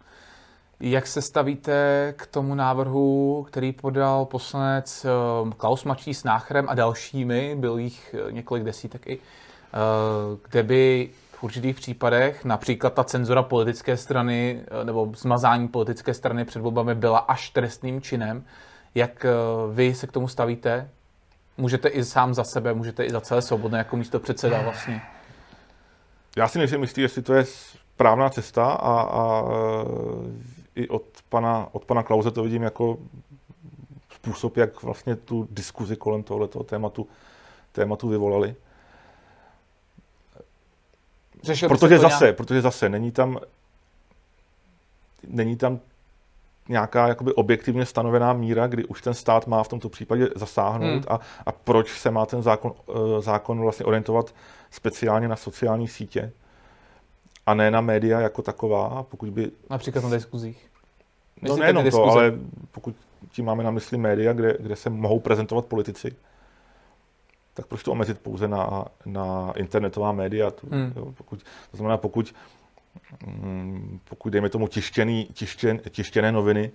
[0.79, 5.09] Jak se stavíte k tomu návrhu, který podal poslanec eh,
[5.57, 9.19] Klaus Mačí s Náchrem a dalšími, byl jich několik desítek i,
[10.49, 11.09] kde by
[11.43, 17.19] určitých případech, například ta cenzura politické strany eh, nebo zmazání politické strany před volbami byla
[17.19, 18.43] až trestným činem.
[18.95, 19.29] Jak eh,
[19.73, 20.89] vy se k tomu stavíte?
[21.57, 25.01] Můžete i sám za sebe, můžete i za celé svobodné jako místo předseda vlastně.
[26.37, 27.45] Já si nejsem jistý, jestli to je
[27.93, 29.43] správná cesta a, a
[30.75, 32.97] eh, i od pana, od pana Klauze to vidím jako
[34.13, 37.07] způsob, jak vlastně tu diskuzi kolem tohoto tématu,
[37.71, 38.55] tématu vyvolali.
[41.43, 42.37] Řešil protože zase, nějak...
[42.37, 43.39] protože zase není tam,
[45.27, 45.79] není tam
[46.69, 51.03] nějaká jakoby objektivně stanovená míra, kdy už ten stát má v tomto případě zasáhnout hmm.
[51.07, 54.35] a, a proč se má ten zákon, uh, zákon vlastně orientovat
[54.71, 56.31] speciálně na sociální sítě
[57.45, 59.51] a ne na média jako taková, pokud by...
[59.69, 60.69] Například na diskuzích.
[61.41, 62.33] No nejenom to, ale
[62.71, 62.95] pokud
[63.31, 66.15] tím máme na mysli média, kde, kde se mohou prezentovat politici,
[67.53, 70.51] tak proč to omezit pouze na, na internetová média?
[70.51, 70.93] Tu, hmm.
[70.95, 72.35] jo, pokud, to znamená, pokud,
[73.25, 76.71] mm, pokud dejme tomu tištěný, tištěn, tištěné noviny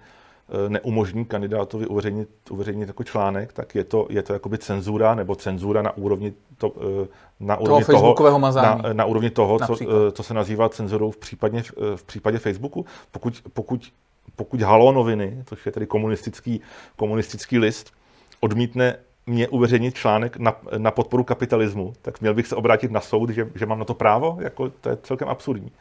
[0.68, 5.82] neumožní kandidátovi uveřejnit, uveřejnit jako článek, tak je to, je to jakoby cenzura nebo cenzura
[5.82, 6.72] na úrovni, to,
[7.04, 7.08] eh,
[7.40, 11.16] na úrovni toho, toho na, na úrovni toho, co, eh, co se nazývá cenzurou v,
[11.16, 11.62] případě,
[11.96, 12.86] v případě Facebooku.
[13.10, 13.92] Pokud, pokud,
[14.36, 16.60] pokud Halo noviny, což je tedy komunistický,
[16.96, 17.92] komunistický list,
[18.40, 18.96] odmítne
[19.26, 23.48] mě uveřejnit článek na, na podporu kapitalismu, tak měl bych se obrátit na soud, že,
[23.54, 24.38] že mám na to právo?
[24.40, 25.72] Jako, to je celkem absurdní.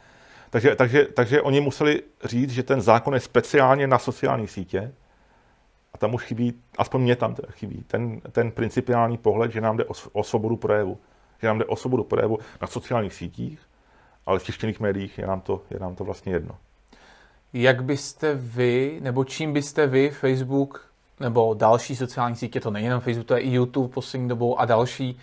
[0.50, 4.92] Takže, takže, takže oni museli říct, že ten zákon je speciálně na sociální sítě
[5.94, 9.84] a tam už chybí, aspoň mě tam chybí, ten, ten principiální pohled, že nám jde
[9.84, 10.98] o, o svobodu projevu.
[11.40, 13.60] Že nám jde o svobodu projevu na sociálních sítích,
[14.26, 16.56] ale v tištěných médiích je nám to, je nám to vlastně jedno.
[17.52, 23.00] Jak byste vy, nebo čím byste vy Facebook nebo další sociální sítě, to není jenom
[23.00, 25.18] Facebook, to je i YouTube poslední dobou a další,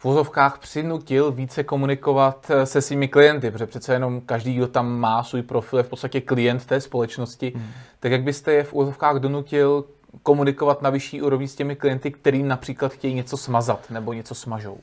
[0.00, 4.98] v vozovkách přinutil více komunikovat eh, se svými klienty, protože přece jenom každý, kdo tam
[4.98, 7.52] má svůj profil, je v podstatě klient té společnosti.
[7.56, 7.72] Hmm.
[8.00, 9.84] Tak jak byste je v vozovkách donutil
[10.22, 14.78] komunikovat na vyšší úrovni s těmi klienty, kterým například chtějí něco smazat nebo něco smažou?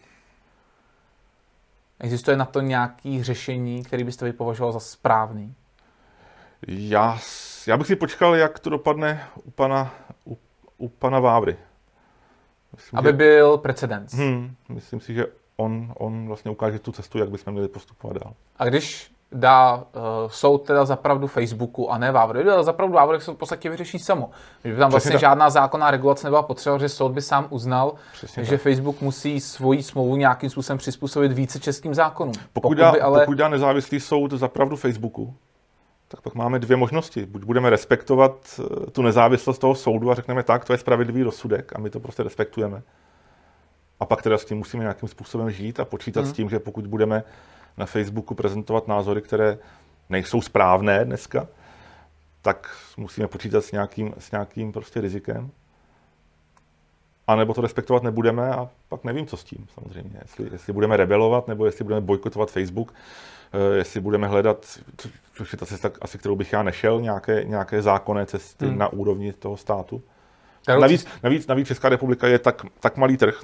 [2.00, 5.54] Existuje na to nějaké řešení, který byste vy považoval za správný?
[6.68, 7.20] Já,
[7.68, 9.94] já bych si počkal, jak to dopadne u pana,
[10.26, 10.38] u
[10.78, 11.58] u pana Vávry.
[12.76, 13.14] Myslím, Aby že...
[13.14, 14.14] byl precedens.
[14.14, 15.26] Hmm, myslím si, že
[15.58, 18.34] on, on vlastně ukáže tu cestu, jak bychom měli postupovat dál.
[18.60, 19.84] A když dá uh,
[20.28, 22.46] soud teda zapravdu Facebooku a ne Vávrovi.
[22.46, 24.30] Dá zapravdu Vávrovi, se to v podstatě vyřeší samo.
[24.64, 25.22] Že by tam vlastně tak.
[25.22, 28.62] žádná zákonná regulace nebyla potřeba, že soud by sám uznal, Přesně že tak.
[28.62, 32.34] Facebook musí svoji smlouvu nějakým způsobem přizpůsobit více českým zákonům.
[32.34, 33.20] Pokud, pokud, dá, by ale...
[33.20, 35.34] pokud dá nezávislý soud zapravdu Facebooku,
[36.08, 37.26] tak pak máme dvě možnosti.
[37.26, 41.72] Buď budeme respektovat eh, tu nezávislost toho soudu a řekneme tak, to je spravedlivý rozsudek
[41.76, 42.82] a my to prostě respektujeme.
[44.00, 46.30] A pak teda s tím musíme nějakým způsobem žít a počítat hmm.
[46.30, 47.24] s tím, že pokud budeme
[47.78, 49.58] na Facebooku prezentovat názory, které
[50.10, 51.48] nejsou správné dneska,
[52.42, 55.52] tak musíme počítat s nějakým, s nějakým prostě rizikem.
[57.28, 60.20] A nebo to respektovat nebudeme a pak nevím, co s tím samozřejmě.
[60.22, 62.94] Jestli, jestli budeme rebelovat, nebo jestli budeme bojkotovat Facebook,
[63.54, 64.80] eh, jestli budeme hledat,
[65.34, 68.78] což je ta cesta, asi kterou bych já nešel, nějaké, nějaké zákonné cesty hmm.
[68.78, 70.02] na úrovni toho státu.
[70.68, 73.42] Navíc, navíc, navíc Česká republika je tak, tak malý trh,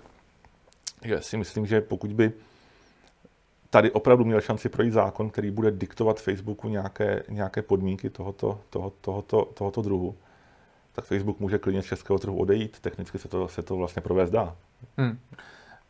[1.05, 2.33] že si myslím, že pokud by
[3.69, 8.93] tady opravdu měl šanci projít zákon, který bude diktovat Facebooku nějaké, nějaké podmínky tohoto, toho,
[9.01, 10.15] tohoto, tohoto druhu,
[10.93, 12.79] tak Facebook může klidně z českého trhu odejít.
[12.79, 14.55] Technicky se to, se to vlastně provést dá.
[14.97, 15.19] Hmm.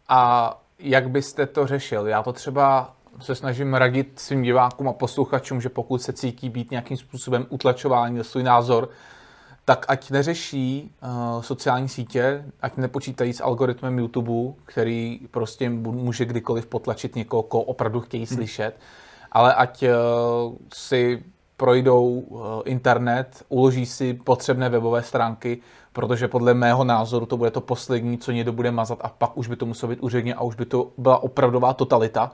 [0.10, 2.08] A jak byste to řešil?
[2.08, 6.72] Já to třeba se snažím radit svým divákům a posluchačům, že pokud se cítí být
[6.72, 8.90] nějakým způsobem utlačování za svůj názor,
[9.66, 16.66] tak ať neřeší uh, sociální sítě, ať nepočítají s algoritmem YouTube, který prostě může kdykoliv
[16.66, 18.38] potlačit někoho, koho opravdu chtějí hmm.
[18.38, 18.80] slyšet,
[19.32, 19.90] ale ať uh,
[20.74, 21.24] si
[21.58, 25.62] projdou uh, internet, uloží si potřebné webové stránky,
[25.94, 29.48] protože podle mého názoru to bude to poslední, co někdo bude mazat a pak už
[29.48, 32.32] by to muselo být úředně a už by to byla opravdová totalita.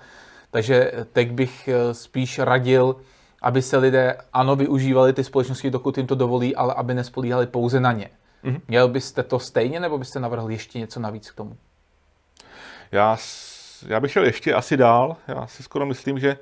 [0.52, 2.96] Takže teď bych spíš radil
[3.42, 7.80] aby se lidé, ano, využívali ty společnosti, dokud jim to dovolí, ale aby nespolíhali pouze
[7.80, 8.10] na ně.
[8.44, 8.62] Mm-hmm.
[8.68, 11.58] Měl byste to stejně, nebo byste navrhl ještě něco navíc k tomu?
[12.92, 13.18] Já,
[13.88, 15.18] já bych šel ještě asi dál.
[15.28, 16.38] Já si skoro myslím, že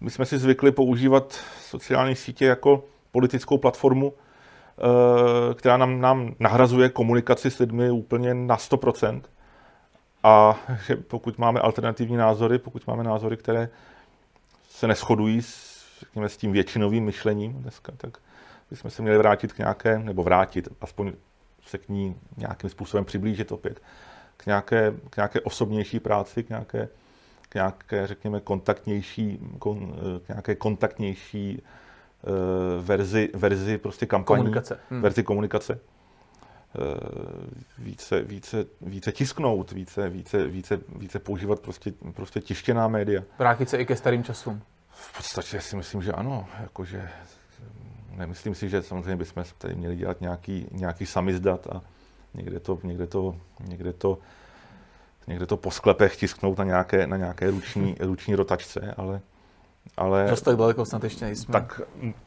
[0.00, 6.88] my jsme si zvykli používat sociální sítě jako politickou platformu, eh, která nám, nám nahrazuje
[6.88, 9.22] komunikaci s lidmi úplně na 100%.
[10.22, 13.68] A že pokud máme alternativní názory, pokud máme názory, které
[14.68, 18.18] se neschodují s řekněme, s tím většinovým myšlením dneska, tak
[18.70, 21.12] bychom se měli vrátit k nějaké, nebo vrátit, aspoň
[21.66, 23.82] se k ní nějakým způsobem přiblížit opět,
[24.36, 26.88] k nějaké, k nějaké osobnější práci, k nějaké,
[27.48, 31.62] k nějaké řekněme, kontaktnější, kon, k nějaké kontaktnější
[32.22, 34.80] uh, verzi, verzi prostě kampaní, komunikace.
[34.90, 35.02] Hmm.
[35.02, 35.80] verzi komunikace.
[36.78, 36.84] Uh,
[37.78, 43.22] více, více, více tisknout, více, více, více, více používat prostě, prostě tištěná média.
[43.38, 44.62] Vrátit se i ke starým časům.
[44.90, 46.46] V podstatě si myslím, že ano.
[46.60, 47.08] Jakože,
[48.10, 51.80] nemyslím si, že samozřejmě bychom tady měli dělat nějaký, nějaký samizdat a
[52.34, 54.18] někde to, někde to, někde to,
[55.26, 59.20] někde to po sklepech tisknout na nějaké, na nějaké ruční, ruční rotačce, ale
[59.96, 61.52] ale Zase tak daleko snad ještě nejsme.
[61.52, 61.80] Tak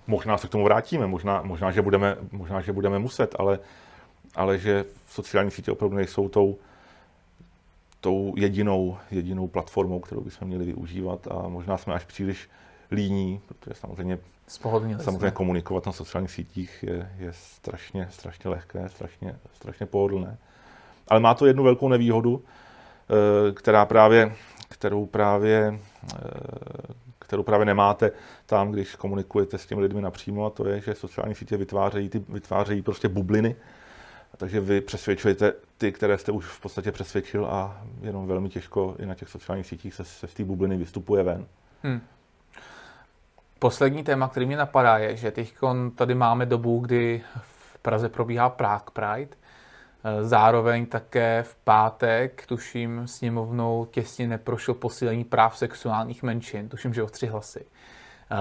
[0.07, 3.59] možná se k tomu vrátíme, možná, možná, že, budeme, možná že budeme muset, ale,
[4.35, 6.57] ale že sociální sítě opravdu nejsou tou,
[8.01, 12.49] tou jedinou, jedinou platformou, kterou bychom měli využívat a možná jsme až příliš
[12.91, 14.19] líní, protože samozřejmě,
[15.01, 20.37] samozřejmě komunikovat na sociálních sítích je, je strašně, strašně lehké, strašně, strašně pohodlné.
[21.07, 22.41] Ale má to jednu velkou nevýhodu,
[23.53, 24.35] která právě,
[24.69, 25.79] kterou právě,
[26.15, 26.19] eh,
[27.19, 28.11] kterou právě nemáte
[28.45, 32.23] tam, když komunikujete s těmi lidmi napřímo, a to je, že sociální sítě vytvářejí, ty,
[32.29, 33.55] vytvářejí prostě bubliny,
[34.37, 39.05] takže vy přesvědčujete ty, které jste už v podstatě přesvědčil a jenom velmi těžko i
[39.05, 41.45] na těch sociálních sítích se, se z té bubliny vystupuje ven.
[41.83, 42.01] Hmm.
[43.59, 45.53] Poslední téma, který mě napadá, je, že teď
[45.95, 49.35] tady máme dobu, kdy v Praze probíhá Prague Pride.
[50.21, 57.07] Zároveň také v pátek, tuším, sněmovnou těsně neprošel posílení práv sexuálních menšin, tuším, že o
[57.07, 57.65] tři hlasy.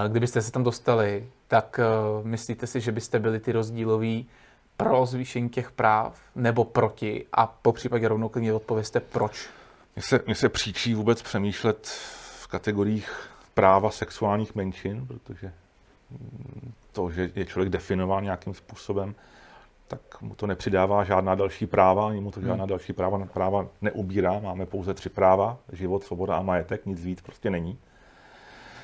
[0.07, 4.27] Kdybyste se tam dostali, tak eh, myslíte si, že byste byli ty rozdíloví
[4.77, 9.49] pro zvýšení těch práv nebo proti a po případě rovnou klidně odpověste proč?
[9.95, 11.87] Mně se, mně se příčí vůbec přemýšlet
[12.41, 15.53] v kategoriích práva sexuálních menšin, protože
[16.91, 19.15] to, že je člověk definován nějakým způsobem,
[19.89, 22.69] tak mu to nepřidává žádná další práva, ani mu to žádná hmm.
[22.69, 24.39] další práva, práva neubírá.
[24.39, 27.77] Máme pouze tři práva, život, svoboda a majetek, nic víc prostě není.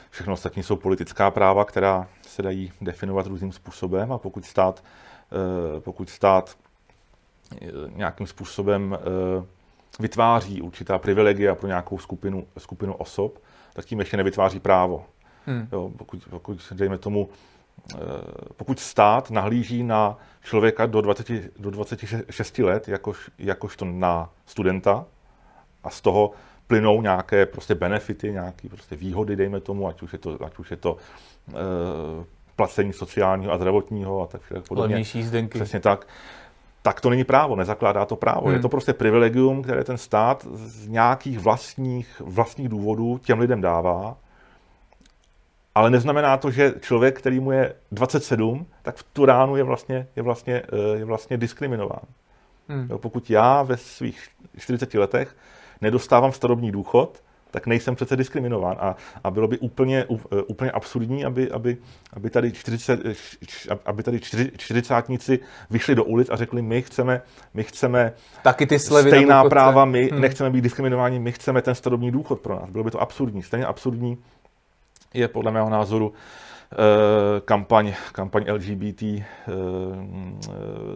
[0.09, 4.83] Všechno ostatní jsou politická práva, která se dají definovat různým způsobem a pokud stát
[5.31, 6.57] Eh, pokud stát
[7.61, 9.45] eh, nějakým způsobem eh,
[9.99, 13.39] vytváří určitá privilegia pro nějakou skupinu, skupinu osob,
[13.73, 15.05] tak tím ještě nevytváří právo.
[15.45, 15.67] Hmm.
[15.71, 17.29] Jo, pokud, pokud, dejme tomu,
[18.57, 21.27] pokud stát nahlíží na člověka do, 20,
[21.59, 25.05] do 26 let jakož, jakožto na studenta
[25.83, 26.31] a z toho
[26.67, 30.71] plynou nějaké prostě benefity, nějaké prostě výhody, dejme tomu, ať už je to, ať už
[30.71, 30.97] je to
[31.49, 31.53] e,
[32.55, 34.81] placení sociálního a zdravotního a tak podobně.
[34.81, 35.59] Levnější jízdenky.
[35.59, 36.07] Přesně tak.
[36.81, 38.45] Tak to není právo, nezakládá to právo.
[38.45, 38.55] Hmm.
[38.55, 44.17] Je to prostě privilegium, které ten stát z nějakých vlastních, vlastních důvodů těm lidem dává.
[45.75, 50.07] Ale neznamená to, že člověk, který mu je 27, tak v tu ránu je vlastně,
[50.15, 52.01] je vlastně, eh, je vlastně diskriminován.
[52.67, 52.87] Hmm.
[52.89, 55.35] Jo, pokud já ve svých 40 letech
[55.81, 58.77] nedostávám starobní důchod, tak nejsem přece diskriminován.
[58.79, 61.77] A, a bylo by úplně, eh, úplně absurdní, aby, aby,
[62.13, 62.99] aby tady, 40,
[63.85, 64.19] aby tady
[64.57, 67.21] čtyřicátníci vyšli do ulic a řekli, my chceme,
[67.53, 68.13] my chceme
[68.43, 70.21] Taky ty slevy stejná práva, my hmm.
[70.21, 72.69] nechceme být diskriminováni, my chceme ten starobní důchod pro nás.
[72.69, 73.43] Bylo by to absurdní.
[73.43, 74.17] Stejně absurdní
[75.15, 76.13] je podle mého názoru
[76.71, 76.75] eh,
[77.41, 79.23] kampaň, kampaň LGBT eh,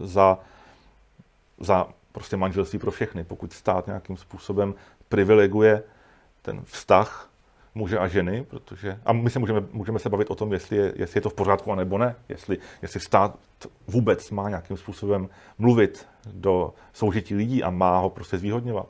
[0.02, 0.38] za,
[1.58, 3.24] za prostě manželství pro všechny.
[3.24, 4.74] Pokud stát nějakým způsobem
[5.08, 5.82] privileguje
[6.42, 7.30] ten vztah
[7.74, 10.92] muže a ženy, protože, a my se můžeme, můžeme se bavit o tom, jestli je,
[10.96, 13.38] jestli je to v pořádku a nebo ne, jestli, jestli stát
[13.86, 18.86] vůbec má nějakým způsobem mluvit do soužití lidí a má ho prostě zvýhodňovat.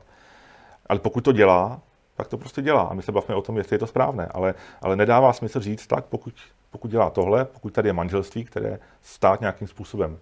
[0.85, 1.81] Ale pokud to dělá,
[2.15, 2.81] tak to prostě dělá.
[2.81, 4.25] A my se bavíme o tom, jestli je to správné.
[4.25, 6.33] Ale, ale nedává smysl říct tak, pokud,
[6.71, 10.17] pokud dělá tohle, pokud tady je manželství, které stát nějakým způsobem,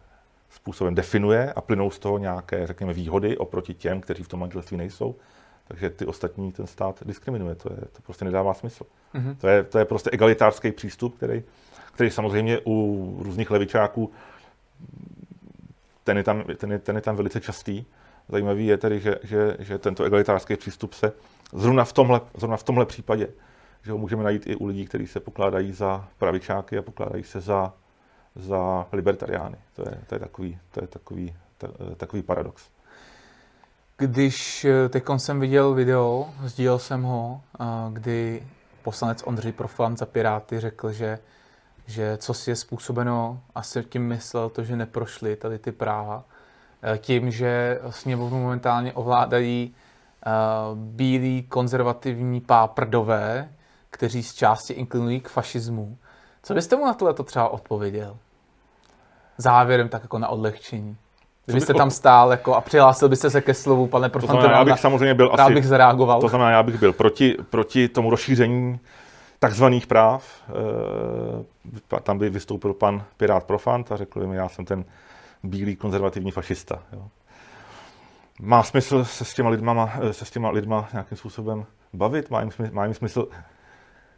[0.50, 4.78] způsobem definuje a plynou z toho nějaké, řekněme, výhody oproti těm, kteří v tom manželství
[4.78, 5.16] nejsou,
[5.68, 7.56] takže ty ostatní ten stát diskriminuje.
[7.56, 8.84] To, je, to prostě nedává smysl.
[9.16, 9.36] Mm-hmm.
[9.36, 11.44] To, je, to je prostě egalitářský přístup, který,
[11.94, 14.12] který samozřejmě u různých levičáků
[16.04, 17.86] ten je tam, ten je, ten je tam velice častý.
[18.30, 21.12] Zajímavý je tedy, že, že, že tento egalitářský přístup se
[21.54, 23.28] zrovna v tomhle, zrovna v tomhle případě,
[23.84, 27.42] že ho můžeme najít i u lidí, kteří se pokládají za pravičáky a pokládají se
[27.42, 27.74] za,
[28.36, 29.58] za libertariány.
[29.76, 31.36] To je, to je takový, to je takový,
[31.98, 32.70] takový paradox.
[33.98, 37.42] Když eh, teď jsem viděl video, sdílel jsem ho,
[37.90, 38.44] kdy
[38.84, 41.20] poslanec Ondřej Profant za Piráty řekl, že,
[41.88, 46.24] že co si je způsobeno, asi tím myslel to, že neprošly tady ty práva,
[46.84, 49.76] eh, tím, že sněmovnu momentálně ovládají
[50.76, 53.50] bílí konzervativní páprdové,
[53.90, 55.98] kteří z části inklinují k fašismu.
[56.44, 58.18] Co byste mu na tohle to třeba odpověděl?
[59.38, 60.98] Závěrem tak jako na odlehčení.
[61.46, 65.14] Kdybyste tam stál jako a přihlásil byste se ke slovu, pane profesore, já bych samozřejmě
[65.14, 66.22] byl rád asi, bych zareagoval.
[66.22, 68.80] To znamená, já bych byl proti, proti tomu rozšíření
[69.40, 70.44] takzvaných práv.
[71.94, 74.86] E, tam by vystoupil pan Pirát Profant a řekl mi, já jsem ten
[75.44, 76.80] bílý konzervativní fašista.
[76.94, 77.08] Jo.
[78.40, 82.30] Má smysl se s těma lidma, se s těma lidma nějakým způsobem bavit?
[82.30, 83.28] Má jim, smysl, má jim smysl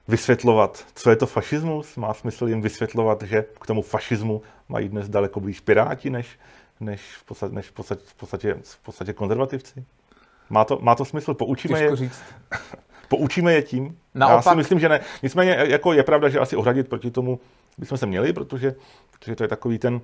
[0.08, 1.98] vysvětlovat, co je to fašismus?
[1.98, 6.40] Má smysl jim vysvětlovat, že k tomu fašismu mají dnes daleko blíž piráti, než,
[6.80, 9.86] než, v podstatě, než v, podstatě, v, podstatě, v podstatě konzervativci?
[10.50, 11.34] Má to, má to smysl?
[11.34, 12.22] Poučíme Těžko je, říct.
[13.08, 13.98] poučíme je tím?
[14.16, 14.46] Naopak.
[14.46, 15.00] Já si myslím, že ne.
[15.24, 17.40] Nicméně jako je pravda, že asi ohradit proti tomu
[17.78, 18.76] bychom se měli, protože,
[19.12, 20.02] protože to je takový ten,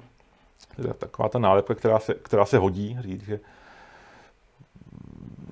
[0.97, 3.39] taková ta nálepka, která se, která se hodí, říct, že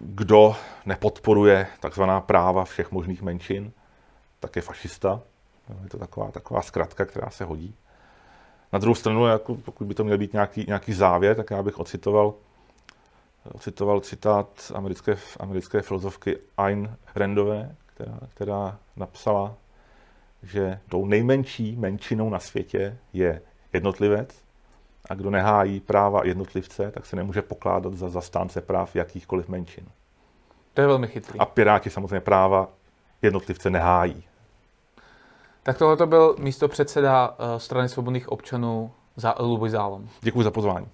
[0.02, 0.56] kdo
[0.86, 3.72] nepodporuje takzvaná práva všech možných menšin,
[4.40, 5.22] tak je fašista.
[5.84, 7.76] Je to taková, taková zkratka, která se hodí.
[8.74, 11.80] Na druhou stranu, jako pokud by to měl být nějaký, nějaký závěr, tak já bych
[11.80, 12.34] ocitoval,
[13.54, 19.56] ocitoval citát americké, americké filozofky Ayn Randové, která, která napsala,
[20.44, 23.42] že tou nejmenší menšinou na světě je
[23.74, 24.45] jednotlivec
[25.10, 29.86] a kdo nehájí práva jednotlivce, tak se nemůže pokládat za zastánce práv jakýchkoliv menšin.
[30.74, 31.40] To je velmi chytrý.
[31.40, 32.68] A Piráti samozřejmě práva
[33.22, 34.24] jednotlivce nehájí.
[35.64, 40.10] Tak tohle byl místo předseda eh, strany svobodných občanů za Luboj Zálom.
[40.22, 40.88] Děkuji za pozvání.